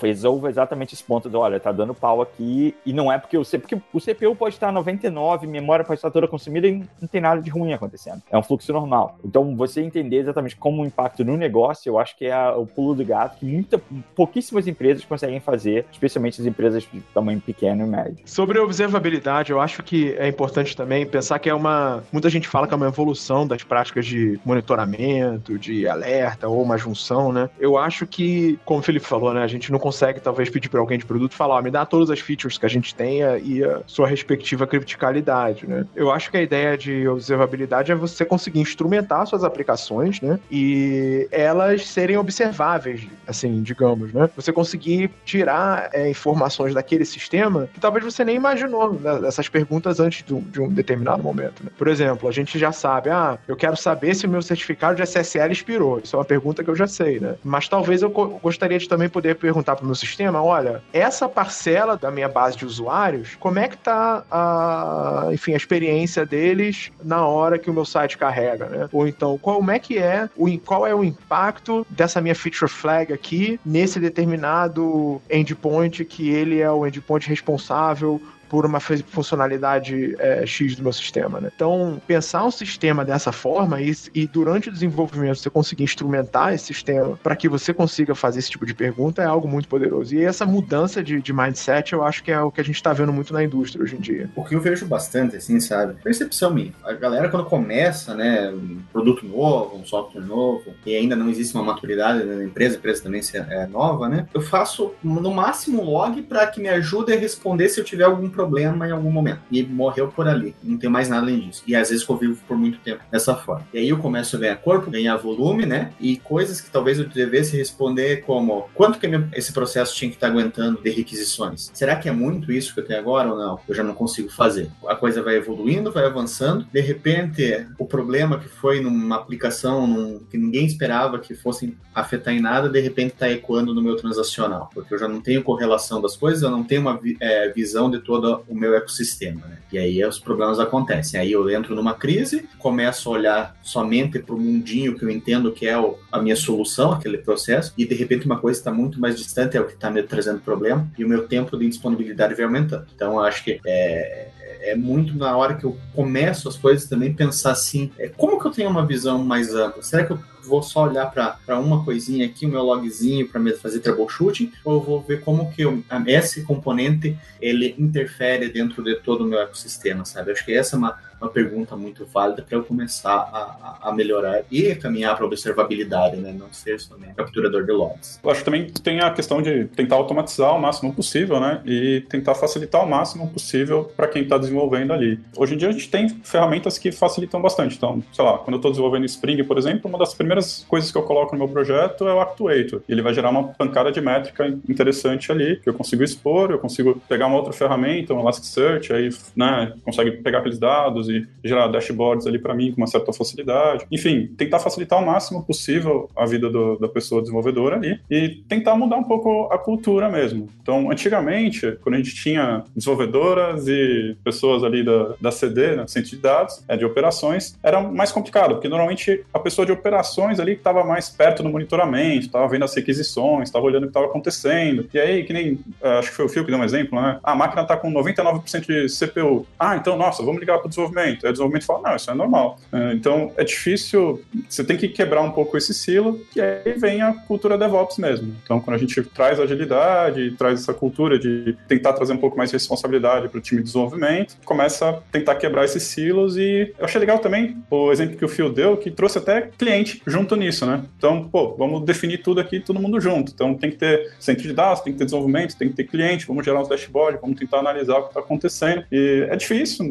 [0.00, 3.44] resolva exatamente esse ponto do, olha, tá dando pau aqui, e não é porque o
[3.44, 7.40] CPU, o CPU pode estar 99, memória pode estar toda consumida e não tem nada
[7.40, 8.22] de ruim acontecendo.
[8.30, 9.18] É um fluxo normal.
[9.24, 12.94] Então, você entender exatamente como o impacto no negócio, eu acho que é o pulo
[12.94, 13.80] do gato que muita,
[14.14, 18.18] pouquíssimas empresas conseguem fazer, especialmente as empresas de tamanho pequeno e médio.
[18.24, 22.02] Sobre observabilidade, eu acho que é importante também pensar que é uma.
[22.12, 26.76] Muita gente fala que é uma evolução das práticas de monitoramento, de alerta ou uma
[26.76, 27.48] junção, né?
[27.58, 29.42] Eu acho que, como o Felipe falou, né?
[29.42, 32.20] A gente não consegue talvez pedir para alguém de produto falar, me dá todas as
[32.20, 35.86] features que a gente tenha e a sua respectiva criticalidade, né?
[35.94, 40.38] Eu acho que a ideia de observabilidade é você conseguir instrumentar suas aplicações, né?
[40.50, 44.28] E elas serem observáveis, assim, digamos, né?
[44.36, 50.00] Você conseguir tirar é, informações daquele sistema que talvez você nem imaginou né, essas perguntas
[50.00, 51.62] antes de um, de um determinado momento.
[51.64, 51.70] Né?
[51.76, 55.02] Por exemplo, a gente já sabe, ah, eu quero saber se o meu certificado de
[55.02, 55.98] SSL expirou.
[55.98, 57.36] Isso é uma pergunta que eu já sei, né?
[57.44, 61.96] Mas talvez eu gostaria de também poder perguntar para o meu sistema, olha, essa parcela
[61.96, 67.24] da minha base de usuários, como é que tá a, enfim, a experiência deles na
[67.24, 68.88] hora que o meu site carrega, né?
[68.92, 73.12] Ou então, como é que é, o, qual é o impacto dessa minha feature flag
[73.12, 80.76] aqui nesse determinado endpoint que ele é o endpoint responsável por uma funcionalidade é, X
[80.76, 81.40] do meu sistema.
[81.40, 81.50] Né?
[81.54, 86.66] Então, pensar um sistema dessa forma e, e, durante o desenvolvimento você conseguir instrumentar esse
[86.66, 90.14] sistema para que você consiga fazer esse tipo de pergunta é algo muito poderoso.
[90.14, 92.92] E essa mudança de, de mindset eu acho que é o que a gente está
[92.92, 94.30] vendo muito na indústria hoje em dia.
[94.34, 95.94] O que eu vejo bastante, assim, sabe?
[96.02, 96.72] Percepção minha.
[96.84, 101.54] A galera, quando começa, né, um produto novo, um software novo, e ainda não existe
[101.54, 104.26] uma maturidade na empresa, a empresa também é nova, né?
[104.32, 108.28] Eu faço no máximo log para que me ajude a responder se eu tiver algum
[108.36, 109.40] problema em algum momento.
[109.50, 110.54] E morreu por ali.
[110.62, 111.62] Não tem mais nada além disso.
[111.66, 113.66] E às vezes convivo por muito tempo dessa forma.
[113.72, 115.92] E aí eu começo a ganhar corpo, ganhar volume, né?
[115.98, 120.26] E coisas que talvez eu devesse responder como quanto que esse processo tinha que estar
[120.26, 121.70] tá aguentando de requisições?
[121.72, 123.58] Será que é muito isso que eu tenho agora ou não?
[123.66, 124.70] Eu já não consigo fazer.
[124.86, 126.66] A coisa vai evoluindo, vai avançando.
[126.72, 132.34] De repente, o problema que foi numa aplicação num, que ninguém esperava que fosse afetar
[132.34, 134.70] em nada, de repente está ecoando no meu transacional.
[134.74, 137.98] Porque eu já não tenho correlação das coisas, eu não tenho uma é, visão de
[138.00, 139.58] todo todo o meu ecossistema, né?
[139.72, 141.20] E aí os problemas acontecem.
[141.20, 145.52] Aí eu entro numa crise, começo a olhar somente para o mundinho que eu entendo
[145.52, 145.74] que é
[146.10, 149.60] a minha solução, aquele processo, e de repente uma coisa está muito mais distante, é
[149.60, 152.86] o que está me trazendo problema, e o meu tempo de disponibilidade vai aumentando.
[152.94, 154.28] Então, eu acho que é,
[154.62, 158.46] é muito na hora que eu começo as coisas também pensar assim, é, como que
[158.46, 159.82] eu tenho uma visão mais ampla?
[159.82, 163.80] Será que eu vou só olhar para uma coisinha aqui, o meu logzinho para fazer
[163.80, 169.26] troubleshooting, ou vou ver como que eu, esse componente ele interfere dentro de todo o
[169.26, 170.32] meu ecossistema, sabe?
[170.32, 174.42] Acho que essa é uma, uma pergunta muito válida para eu começar a, a, melhorar
[174.50, 176.32] e caminhar para observabilidade, né?
[176.32, 178.20] Não ser somente capturador de logs.
[178.22, 181.62] Eu acho que também tem a questão de tentar automatizar o máximo possível, né?
[181.64, 185.18] E tentar facilitar o máximo possível para quem está desenvolvendo ali.
[185.36, 187.76] Hoje em dia a gente tem ferramentas que facilitam bastante.
[187.76, 190.35] Então, sei lá, quando eu estou desenvolvendo Spring, por exemplo, uma das primeiras
[190.68, 192.82] coisas que eu coloco no meu projeto é o Actuator.
[192.88, 197.00] Ele vai gerar uma pancada de métrica interessante ali, que eu consigo expor, eu consigo
[197.08, 202.26] pegar uma outra ferramenta, um Elasticsearch, aí, né, consegue pegar aqueles dados e gerar dashboards
[202.26, 203.86] ali para mim com uma certa facilidade.
[203.90, 208.76] Enfim, tentar facilitar o máximo possível a vida do, da pessoa desenvolvedora ali e tentar
[208.76, 210.48] mudar um pouco a cultura mesmo.
[210.62, 216.10] Então, antigamente, quando a gente tinha desenvolvedoras e pessoas ali da, da CD, né, centro
[216.10, 220.52] de dados, é, de operações, era mais complicado, porque normalmente a pessoa de operações ali
[220.52, 224.88] estava mais perto do monitoramento, estava vendo as requisições, estava olhando o que estava acontecendo.
[224.92, 227.18] E aí, que nem, é, acho que foi o Fio que deu um exemplo, né?
[227.22, 229.46] Ah, a máquina está com 99% de CPU.
[229.58, 231.24] Ah, então, nossa, vamos ligar para o desenvolvimento.
[231.24, 232.58] Aí o desenvolvimento fala, não, isso é normal.
[232.72, 237.02] É, então, é difícil, você tem que quebrar um pouco esse silo, e aí vem
[237.02, 238.34] a cultura DevOps mesmo.
[238.42, 242.50] Então, quando a gente traz agilidade, traz essa cultura de tentar trazer um pouco mais
[242.50, 246.84] de responsabilidade para o time de desenvolvimento, começa a tentar quebrar esses silos e eu
[246.84, 250.66] achei legal também o exemplo que o Phil deu, que trouxe até cliente junto nisso,
[250.66, 250.84] né?
[250.96, 253.32] Então, pô, vamos definir tudo aqui, todo mundo junto.
[253.32, 256.26] Então, tem que ter centro de dados, tem que ter desenvolvimento, tem que ter cliente,
[256.26, 258.84] vamos gerar uns dashboards, vamos tentar analisar o que está acontecendo.
[258.90, 259.84] E é difícil,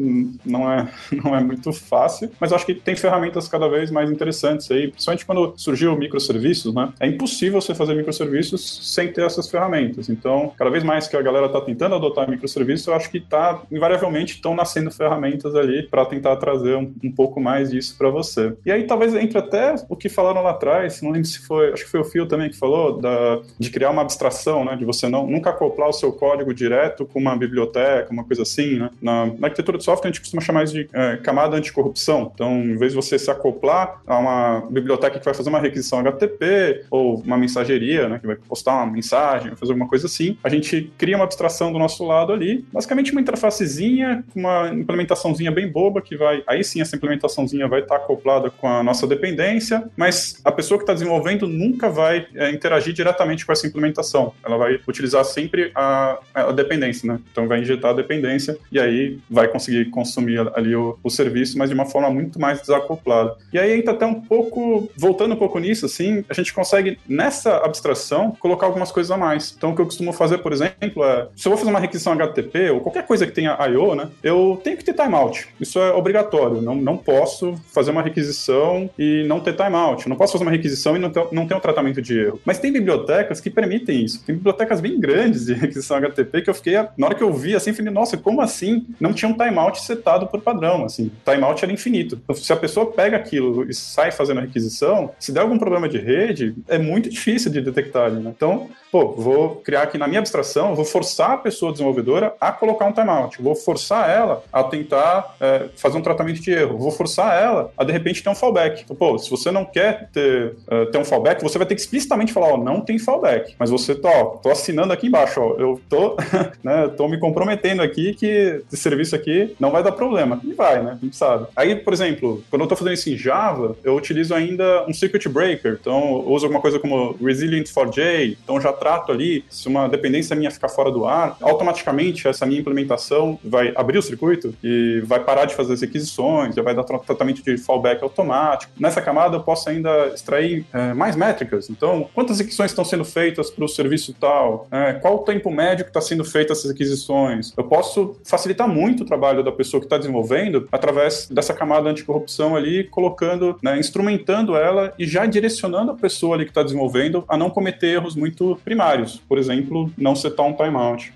[0.44, 4.70] não é, não é muito fácil, mas acho que tem ferramentas cada vez mais interessantes
[4.70, 6.92] aí, principalmente quando surgiu microserviços, né?
[7.00, 10.08] É impossível você fazer microserviços sem ter essas ferramentas.
[10.08, 13.62] Então, cada vez mais que a galera está tentando adotar microserviços, eu acho que tá
[13.70, 18.54] invariavelmente estão nascendo ferramentas ali para tentar trazer um, um, pouco mais disso para você.
[18.64, 21.84] E aí talvez entre até o que falaram lá atrás, não lembro se foi, acho
[21.84, 24.76] que foi o Phil também que falou da, de criar uma abstração, né?
[24.76, 28.78] De você não nunca acoplar o seu código direto com uma biblioteca, uma coisa assim,
[28.78, 28.90] né?
[29.00, 32.30] Na, na arquitetura de software a gente costuma chamar isso de é, camada anticorrupção.
[32.34, 35.98] Então, em vez de você se acoplar a uma biblioteca que vai fazer uma requisição
[36.00, 40.48] HTTP ou uma mensageria, né, que vai postar uma mensagem, fazer alguma coisa assim, a
[40.48, 46.00] gente cria uma abstração do nosso lado ali, basicamente uma interfacezinha, uma implementaçãozinha bem boba
[46.00, 50.52] que vai, aí sim essa implementaçãozinha vai estar acoplada com a nossa dependência, mas a
[50.52, 54.32] pessoa que está desenvolvendo nunca vai é, interagir diretamente com essa implementação.
[54.44, 57.20] Ela vai utilizar sempre a, a dependência, né?
[57.30, 61.68] Então vai injetar a dependência e aí vai conseguir consumir ali o, o serviço, mas
[61.68, 63.36] de uma forma muito mais desacoplada.
[63.52, 67.56] E aí entra até um pouco, voltando um pouco nisso, assim, a gente consegue, nessa
[67.58, 69.54] abstração, colocar algumas coisas a mais.
[69.56, 72.12] Então, o que eu costumo fazer, por exemplo, é, se eu vou fazer uma requisição
[72.12, 75.48] HTTP, ou qualquer coisa que tenha I.O., né, eu tenho que ter timeout.
[75.60, 76.60] Isso é obrigatório.
[76.60, 79.85] Não, não posso fazer uma requisição e não ter timeout.
[79.92, 82.40] Eu não posso fazer uma requisição e não ter, não ter um tratamento de erro.
[82.44, 84.22] Mas tem bibliotecas que permitem isso.
[84.24, 87.54] Tem bibliotecas bem grandes de requisição HTTP que eu fiquei, na hora que eu vi,
[87.54, 91.72] assim, falei, nossa, como assim não tinha um timeout setado por padrão, assim timeout era
[91.72, 92.20] infinito.
[92.22, 95.88] Então, se a pessoa pega aquilo e sai fazendo a requisição, se der algum problema
[95.88, 98.10] de rede, é muito difícil de detectar.
[98.10, 98.32] Né?
[98.34, 102.86] Então, pô, vou criar aqui na minha abstração, vou forçar a pessoa desenvolvedora a colocar
[102.86, 107.40] um timeout, vou forçar ela a tentar é, fazer um tratamento de erro, vou forçar
[107.40, 108.82] ela a de repente ter um fallback.
[108.82, 111.80] Então, pô, se você não quer ter, uh, ter um fallback, você vai ter que
[111.80, 115.54] explicitamente falar, ó, não tem fallback, mas você tá, ó, tô assinando aqui embaixo, ó,
[115.58, 116.16] eu tô,
[116.62, 120.40] né, tô me comprometendo aqui que esse serviço aqui não vai dar problema.
[120.44, 120.96] E vai, né?
[121.00, 121.46] A gente sabe.
[121.56, 125.28] Aí, por exemplo, quando eu tô fazendo isso em Java, eu utilizo ainda um circuit
[125.28, 130.50] breaker, então uso alguma coisa como Resilient4j, então já trato ali, se uma dependência minha
[130.50, 135.44] ficar fora do ar, automaticamente essa minha implementação vai abrir o circuito e vai parar
[135.44, 138.72] de fazer as requisições, já vai dar tratamento de fallback automático.
[138.78, 141.68] Nessa camada eu posso ainda extrair é, mais métricas.
[141.70, 144.66] Então, quantas requisições estão sendo feitas para o serviço tal?
[144.70, 147.52] É, qual o tempo médio que está sendo feito essas requisições?
[147.56, 152.56] Eu posso facilitar muito o trabalho da pessoa que está desenvolvendo através dessa camada anticorrupção
[152.56, 157.36] ali, colocando, né, instrumentando ela e já direcionando a pessoa ali que está desenvolvendo a
[157.36, 159.22] não cometer erros muito primários.
[159.28, 161.14] Por exemplo, não setar um timeout.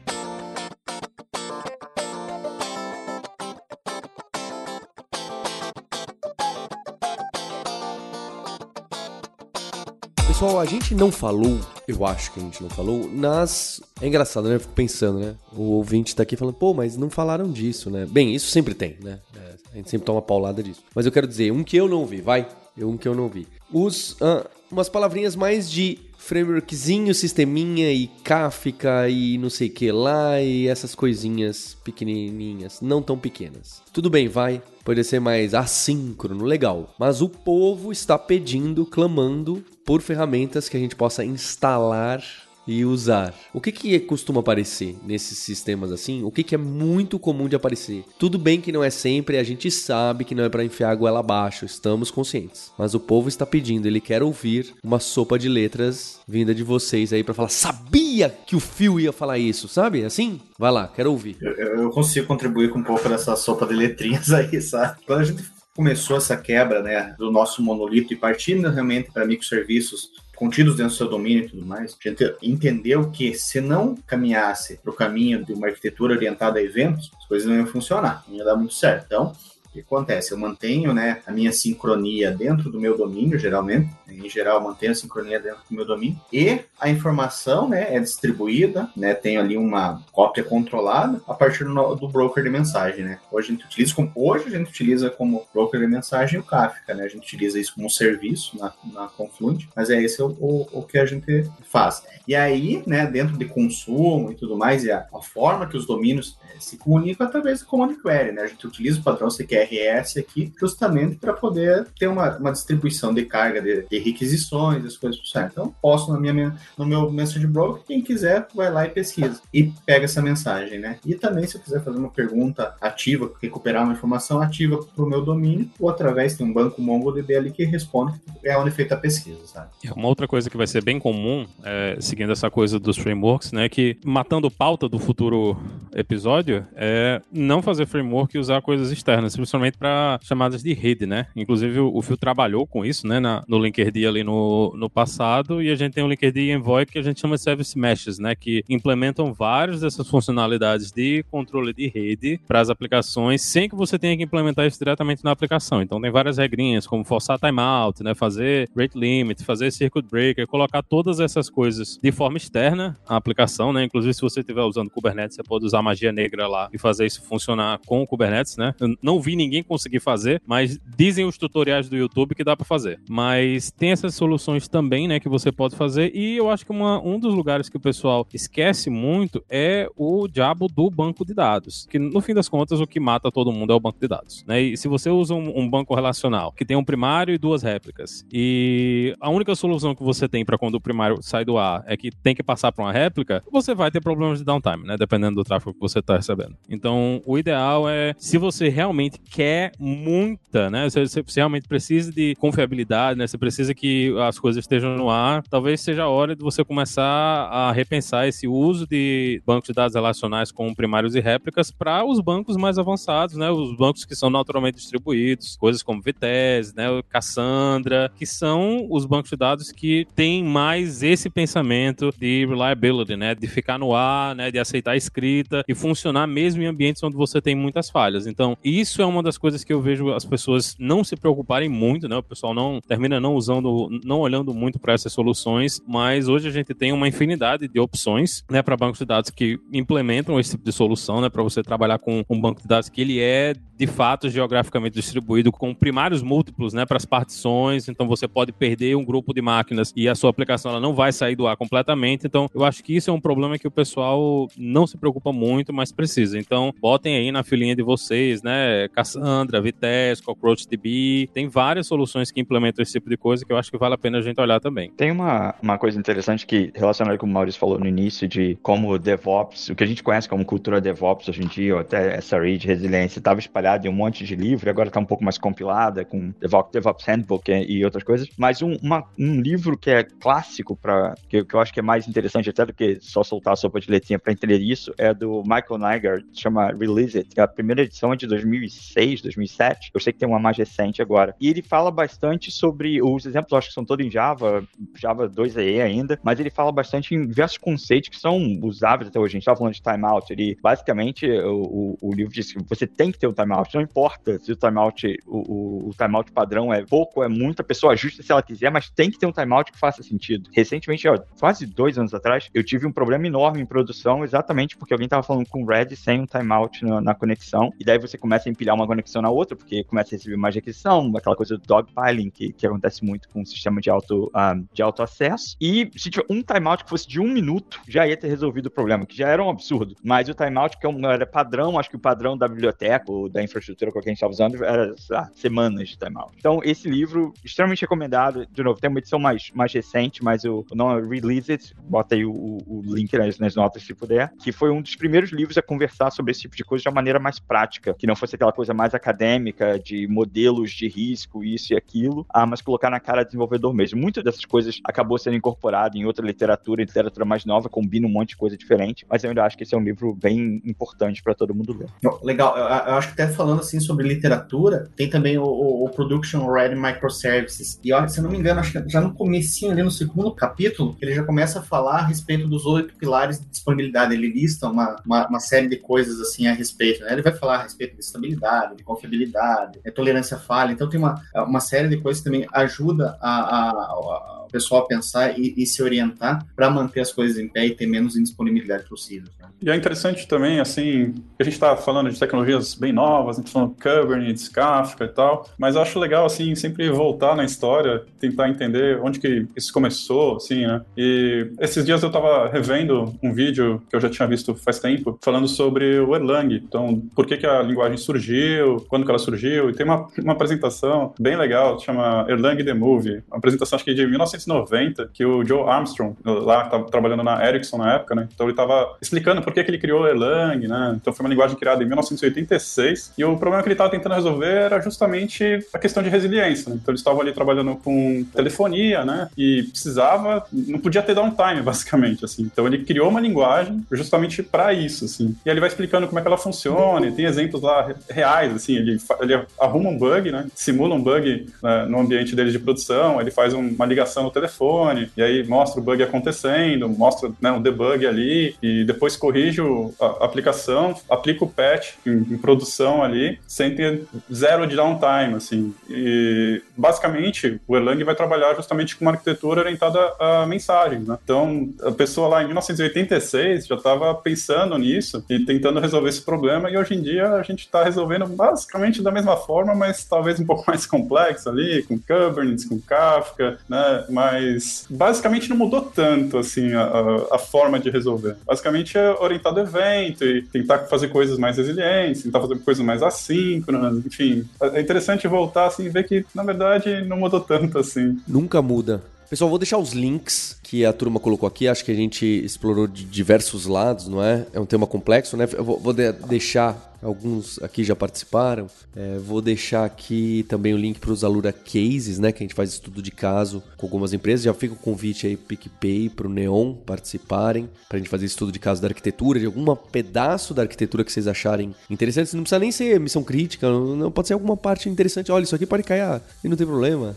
[10.29, 13.83] Pessoal, a gente não falou, eu acho que a gente não falou, nas.
[14.01, 14.55] É engraçado, né?
[14.55, 15.35] Eu fico pensando, né?
[15.53, 18.07] O ouvinte tá aqui falando, pô, mas não falaram disso, né?
[18.09, 19.19] Bem, isso sempre tem, né?
[19.37, 20.83] É, a gente sempre toma paulada disso.
[20.95, 22.49] Mas eu quero dizer, um que eu não vi, vai.
[22.79, 23.47] Um que eu não vi.
[23.71, 24.17] Os.
[24.23, 30.69] ah, umas palavrinhas mais de frameworkzinho, sisteminha e Kafka e não sei que lá e
[30.69, 33.83] essas coisinhas pequenininhas, não tão pequenas.
[33.93, 36.95] Tudo bem, vai, pode ser mais assíncrono, legal.
[36.99, 42.23] Mas o povo está pedindo, clamando por ferramentas que a gente possa instalar
[42.67, 43.35] e usar.
[43.53, 46.23] O que que costuma aparecer nesses sistemas assim?
[46.23, 48.05] O que que é muito comum de aparecer?
[48.19, 50.95] Tudo bem que não é sempre, a gente sabe que não é para enfiar a
[50.95, 52.73] goela abaixo, estamos conscientes.
[52.79, 57.13] Mas o povo está pedindo, ele quer ouvir uma sopa de letras vinda de vocês
[57.13, 60.05] aí para falar, sabia que o Phil ia falar isso, sabe?
[60.05, 60.41] Assim?
[60.59, 61.37] Vai lá, quero ouvir.
[61.41, 64.99] Eu, eu consigo contribuir com um pouco dessa sopa de letrinhas aí, sabe?
[65.07, 65.43] Quando a gente
[65.75, 70.11] começou essa quebra, né, do nosso monolito e partindo realmente para microserviços
[70.41, 74.79] contidos dentro do seu domínio e tudo mais, a gente entendeu que se não caminhasse
[74.79, 78.39] para o caminho de uma arquitetura orientada a eventos, as coisas não iam funcionar, não
[78.39, 79.05] ia dar muito certo.
[79.05, 79.33] Então,
[79.71, 80.33] o que acontece?
[80.33, 83.89] Eu mantenho né, a minha sincronia dentro do meu domínio, geralmente.
[84.09, 86.21] Em geral, eu mantenho a sincronia dentro do meu domínio.
[86.33, 91.95] E a informação né, é distribuída, né, tenho ali uma cópia controlada a partir do,
[91.95, 93.05] do broker de mensagem.
[93.05, 93.21] Né?
[93.31, 96.93] Hoje, a gente utiliza como, hoje a gente utiliza como broker de mensagem o Kafka.
[96.93, 97.05] Né?
[97.05, 100.83] A gente utiliza isso como serviço na, na Confluent, mas é esse o, o, o
[100.83, 102.03] que a gente faz.
[102.27, 105.87] E aí, né, dentro de consumo e tudo mais, e a, a forma que os
[105.87, 108.33] domínios eh, se comunicam através do Command Query.
[108.33, 108.43] Né?
[108.43, 109.31] A gente utiliza o padrão
[109.67, 114.97] CQRS aqui justamente para poder ter uma, uma distribuição de carga de, de requisições, as
[114.97, 115.53] coisas certo.
[115.53, 119.73] Então, posso na minha, no meu message broker, quem quiser vai lá e pesquisa e
[119.85, 120.99] pega essa mensagem, né?
[121.05, 125.09] E também, se eu quiser fazer uma pergunta ativa, recuperar uma informação ativa para o
[125.09, 128.95] meu domínio, ou através de um banco MongoDB ali que responde, é onde é feita
[128.95, 129.71] a pesquisa, sabe?
[129.85, 133.53] É uma outra coisa que vai ser bem comum, é, seguindo essa coisa dos frameworks,
[133.53, 133.69] né?
[133.69, 135.57] Que matando pauta do futuro
[135.93, 141.27] episódio é não fazer framework e usar coisas externas, principalmente para chamadas de rede, né?
[141.35, 143.19] Inclusive o, o Phil trabalhou com isso, né?
[143.19, 146.99] Na, no Linkerd ali no, no passado e a gente tem o Linkerd Envoy que
[146.99, 148.35] a gente chama de Service Meshes, né?
[148.35, 153.99] Que implementam várias dessas funcionalidades de controle de rede para as aplicações sem que você
[153.99, 155.83] tenha que implementar isso diretamente na aplicação.
[155.83, 158.15] Então tem várias regrinhas como forçar timeout, né?
[158.15, 163.73] Fazer rate limit, fazer circuit breaker, colocar todas essas coisas de forma externa à aplicação,
[163.73, 163.85] né?
[163.85, 167.23] Inclusive se você estiver usando Kubernetes, você pode usar magia negra lá e fazer isso
[167.23, 168.75] funcionar com o Kubernetes, né?
[168.79, 172.67] Eu não vi ninguém conseguir fazer, mas dizem os tutoriais do YouTube que dá para
[172.67, 173.01] fazer.
[173.09, 177.01] Mas tem essas soluções também, né, que você pode fazer e eu acho que uma,
[177.01, 181.87] um dos lugares que o pessoal esquece muito é o diabo do banco de dados,
[181.91, 184.45] que no fim das contas o que mata todo mundo é o banco de dados,
[184.47, 184.61] né?
[184.61, 188.25] E se você usa um, um banco relacional que tem um primário e duas réplicas
[188.33, 191.97] e a única solução que você tem para quando o primário sai do ar é
[191.97, 195.37] que tem que passar para uma réplica, você vai ter problemas de downtime, né, dependendo
[195.37, 196.57] do tráfego que você está recebendo.
[196.69, 200.89] Então, o ideal é se você realmente quer muita, né?
[200.91, 203.27] Você, você realmente precisa de confiabilidade, né?
[203.27, 205.43] Você precisa que as coisas estejam no ar.
[205.49, 209.95] Talvez seja a hora de você começar a repensar esse uso de bancos de dados
[209.95, 213.51] relacionais com primários e réplicas para os bancos mais avançados, né?
[213.51, 216.87] Os bancos que são naturalmente distribuídos, coisas como Vitesse, né?
[217.09, 223.35] Cassandra, que são os bancos de dados que têm mais esse pensamento de reliability, né?
[223.35, 224.51] De ficar no ar, né?
[224.51, 228.27] De aceitar a escrita e funcionar mesmo em ambientes onde você tem muitas falhas.
[228.27, 232.09] Então, isso é uma das coisas que eu vejo as pessoas não se preocuparem muito,
[232.09, 232.17] né?
[232.17, 236.51] O pessoal não termina não usando, não olhando muito para essas soluções, mas hoje a
[236.51, 240.65] gente tem uma infinidade de opções, né, para bancos de dados que implementam esse tipo
[240.65, 243.87] de solução, né, para você trabalhar com um banco de dados que ele é de
[243.87, 249.03] fato geograficamente distribuído com primários múltiplos, né, para as partições, então você pode perder um
[249.03, 252.27] grupo de máquinas e a sua aplicação ela não vai sair do ar completamente.
[252.27, 255.73] Então, eu acho que isso é um problema que o pessoal não se preocupa muito,
[255.73, 256.39] mas precisa.
[256.39, 262.39] Então, botem aí na filinha de vocês, né, Cassandra, Vitesse, CockroachDB, tem várias soluções que
[262.39, 264.61] implementam esse tipo de coisa que eu acho que vale a pena a gente olhar
[264.61, 264.91] também.
[264.91, 268.99] Tem uma, uma coisa interessante que, relacionada com o Maurício falou no início, de como
[268.99, 272.39] DevOps, o que a gente conhece como cultura DevOps hoje em dia, ou até essa
[272.41, 276.05] de resiliência, estava espalhado em um monte de livro, agora está um pouco mais compilada
[276.05, 278.29] com DevOps, Handbook e outras coisas.
[278.37, 281.83] Mas um, uma, um livro que é clássico, para que, que eu acho que é
[281.83, 285.13] mais interessante até do que só soltar a sopa de letrinha para entender isso, é
[285.13, 287.41] do Michael Nygaard, chama Release It.
[287.41, 289.91] A primeira edição é de 2006, 2007.
[289.95, 291.35] Eu sei que tem uma mais recente agora.
[291.41, 294.65] E ele fala bastante sobre os exemplos, acho que são todos em Java,
[294.97, 299.33] Java 2EE ainda, mas ele fala bastante em diversos conceitos que são usáveis até hoje.
[299.33, 300.33] A gente estava falando de timeout.
[300.33, 303.60] Ele, basicamente, o, o, o, livro diz que você tem que ter um timeout.
[303.75, 307.65] Não importa se o timeout, o, o, o timeout padrão é pouco, é muito, a
[307.65, 310.51] pessoa ajusta se ela quiser, mas tem que ter um timeout que faça sentido.
[310.53, 314.93] Recentemente, ó, quase dois anos atrás, eu tive um problema enorme em produção exatamente porque
[314.93, 318.17] alguém estava falando com o Red sem um timeout na, na, conexão, e daí você
[318.17, 321.57] começa a empilhar uma conexão na outra, porque começa a receber mais requisição, aquela coisa
[321.57, 325.03] do dogpiling, que, que acontece muito com o sistema de auto, um, ah, de auto
[325.03, 325.57] acesso.
[325.61, 328.71] E se tiver um timeout que fosse de um minuto, já ia ter resolvido o
[328.71, 329.95] problema, que já era um absurdo.
[330.03, 333.29] Mas o timeout, que é um, era padrão, acho que o padrão da biblioteca ou
[333.29, 334.95] da infraestrutura que a gente estava usando era
[335.35, 336.33] semanas de timeout.
[336.39, 338.47] Então, esse livro, extremamente recomendado.
[338.51, 341.75] De novo, tem uma edição mais, mais recente, mas o, o nome é Release It,
[341.83, 345.31] bota aí o, o link nas, nas, notas se puder, que foi um dos primeiros
[345.31, 348.17] livros a conversar sobre esse tipo de coisa de uma maneira mais prática, que não
[348.17, 352.91] fosse aquela coisa mais acadêmica de modelos de risco, isso e aquilo, ah, mas colocar
[352.91, 354.01] na cara do desenvolvedor mesmo.
[354.01, 358.31] Muitas dessas coisas acabou sendo incorporado em outra literatura, literatura mais nova, combina um monte
[358.31, 361.35] de coisa diferente, mas eu ainda acho que esse é um livro bem importante para
[361.35, 361.89] todo mundo ler.
[362.23, 365.89] Legal, eu, eu, acho que até falando assim sobre literatura, tem também o, o, o
[365.89, 369.73] Production Ready Microservices, e ó, se eu não me engano, acho que já no comecinho
[369.73, 373.47] ali no segundo capítulo, ele já começa a falar a respeito dos oito pilares de
[373.47, 377.13] disponibilidade, ele lista uma, uma, uma série de coisas assim a respeito, né?
[377.13, 381.01] ele vai falar a respeito de estabilidade, de confiabilidade, de tolerância à falha, então tem
[381.01, 385.67] uma, uma série de coisas que também ajuda a, a, a pessoal pensar e, e
[385.67, 389.29] se orientar para manter as coisas em pé e ter menos indisponibilidade possível.
[389.39, 389.49] Né?
[389.63, 393.53] E é interessante também, assim, a gente está falando de tecnologias bem novas, a gente
[393.53, 398.05] tá falando Kubernetes, Kafka e tal, mas eu acho legal, assim, sempre voltar na história,
[398.19, 400.83] tentar entender onde que isso começou, assim, né?
[400.97, 405.19] E esses dias eu estava revendo um vídeo que eu já tinha visto faz tempo,
[405.23, 406.55] falando sobre o Erlang.
[406.55, 410.33] Então, por que que a linguagem surgiu, quando que ela surgiu, e tem uma, uma
[410.33, 415.25] apresentação bem legal, chama Erlang The Movie, uma apresentação acho que de 19 1990, que
[415.25, 418.29] o Joe Armstrong, lá estava trabalhando na Ericsson na época, né?
[418.33, 420.97] Então ele estava explicando por que, que ele criou Erlang, né?
[420.97, 424.47] Então foi uma linguagem criada em 1986 e o problema que ele estava tentando resolver
[424.47, 426.71] era justamente a questão de resiliência.
[426.71, 426.79] Né?
[426.81, 429.29] Então eles estavam ali trabalhando com telefonia, né?
[429.37, 432.43] E precisava, não podia ter downtime, basicamente, assim.
[432.43, 435.37] Então ele criou uma linguagem justamente para isso, assim.
[435.45, 438.77] E ele vai explicando como é que ela funciona, tem exemplos lá reais, assim.
[438.77, 440.47] Ele, ele arruma um bug, né?
[440.55, 445.11] Simula um bug né, no ambiente dele de produção, ele faz uma ligação no telefone,
[445.17, 449.61] e aí mostra o bug acontecendo, mostra né, um debug ali, e depois corrige
[450.01, 454.03] a aplicação, aplica o patch em, em, produção ali, sem ter
[454.33, 455.75] zero de downtime, assim.
[455.89, 461.19] E basicamente o Erlang vai trabalhar justamente com uma arquitetura orientada a mensagens, né?
[461.23, 466.71] Então a pessoa lá em 1986 já estava pensando nisso e tentando resolver esse problema,
[466.71, 470.47] e hoje em dia a gente está resolvendo basicamente da mesma forma, mas talvez um
[470.47, 474.05] pouco mais complexo ali, com Kubernetes, com Kafka, né?
[474.21, 476.85] Mas basicamente não mudou tanto assim a,
[477.33, 478.37] a, forma de resolver.
[478.47, 483.03] Basicamente é orientado ao evento e tentar fazer coisas mais resilientes, tentar fazer coisas mais
[483.03, 484.47] assíncronas, enfim.
[484.61, 488.21] É interessante voltar assim e ver que na verdade não mudou tanto assim.
[488.29, 489.03] Nunca muda.
[489.31, 491.67] Pessoal, vou deixar os links que a turma colocou aqui.
[491.67, 494.47] Acho que a gente explorou de diversos lados, não é?
[494.53, 495.49] É um tema complexo, né?
[495.53, 498.69] Eu vou, de deixar alguns aqui já participaram.
[498.95, 502.31] É, vou deixar aqui também o link para os Alura Cases, né?
[502.31, 504.45] Que a gente faz estudo de caso com algumas empresas.
[504.45, 508.27] Já fica o convite aí para PicPay, para o Neon participarem, para a gente fazer
[508.27, 512.37] estudo de caso da arquitetura, de algum pedaço da arquitetura que vocês acharem interessante.
[512.37, 515.33] Não precisa nem ser missão crítica, não pode ser alguma parte interessante.
[515.33, 517.17] Olha, isso aqui pode cair e não tem problema.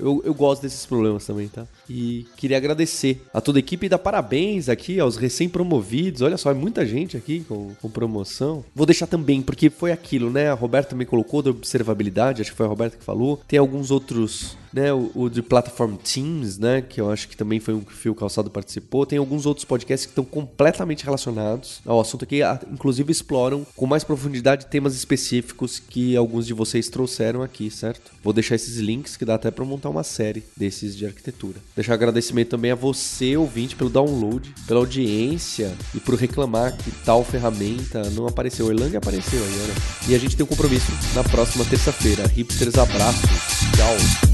[0.00, 1.66] Eu, eu gosto desses problemas também, tá?
[1.88, 2.93] E queria agradecer
[3.32, 6.22] a toda a equipe e dar parabéns aqui aos recém-promovidos.
[6.22, 8.64] Olha só, é muita gente aqui com, com promoção.
[8.74, 10.50] Vou deixar também porque foi aquilo, né?
[10.50, 13.40] A Roberta também colocou da observabilidade, acho que foi a Roberta que falou.
[13.48, 17.60] Tem alguns outros né, o, o, de Platform Teams, né, que eu acho que também
[17.60, 19.06] foi um que o Fio Calçado participou.
[19.06, 22.40] Tem alguns outros podcasts que estão completamente relacionados ao assunto aqui,
[22.72, 28.10] inclusive exploram com mais profundidade temas específicos que alguns de vocês trouxeram aqui, certo?
[28.22, 31.58] Vou deixar esses links que dá até para montar uma série desses de arquitetura.
[31.76, 37.22] Deixar agradecimento também a você, ouvinte, pelo download, pela audiência e por reclamar que tal
[37.22, 38.66] ferramenta não apareceu.
[38.66, 39.74] O Erlang apareceu aí, olha.
[40.08, 42.26] E a gente tem um compromisso na próxima terça-feira.
[42.26, 43.30] Hipsters, abraços.
[43.76, 44.33] Tchau.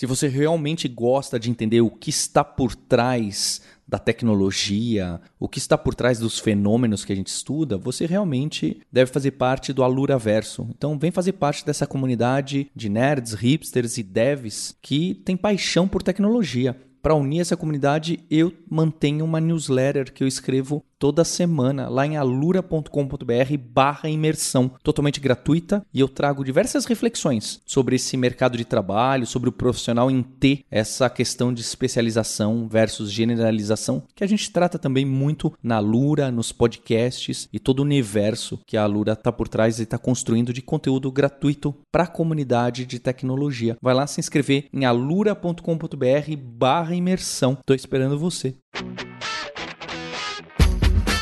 [0.00, 5.58] Se você realmente gosta de entender o que está por trás da tecnologia, o que
[5.58, 9.82] está por trás dos fenômenos que a gente estuda, você realmente deve fazer parte do
[9.84, 10.66] Alura Verso.
[10.70, 16.02] Então, vem fazer parte dessa comunidade de nerds, hipsters e devs que tem paixão por
[16.02, 16.80] tecnologia.
[17.02, 22.18] Para unir essa comunidade, eu mantenho uma newsletter que eu escrevo toda semana lá em
[22.18, 29.26] alura.com.br barra imersão, totalmente gratuita, e eu trago diversas reflexões sobre esse mercado de trabalho,
[29.26, 34.78] sobre o profissional em ter essa questão de especialização versus generalização, que a gente trata
[34.78, 39.48] também muito na Alura, nos podcasts e todo o universo que a Alura está por
[39.48, 43.78] trás e está construindo de conteúdo gratuito para a comunidade de tecnologia.
[43.80, 47.52] Vai lá se inscrever em alura.com.br barra imersão.
[47.52, 48.54] Estou esperando você.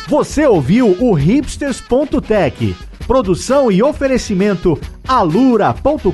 [0.08, 2.74] Você ouviu o hipsters.tech.
[3.06, 6.08] Produção e oferecimento alura.com.br.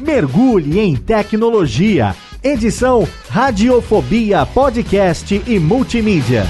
[0.00, 2.14] Mergulhe em tecnologia.
[2.42, 6.44] Edição Radiofobia Podcast e Multimídia.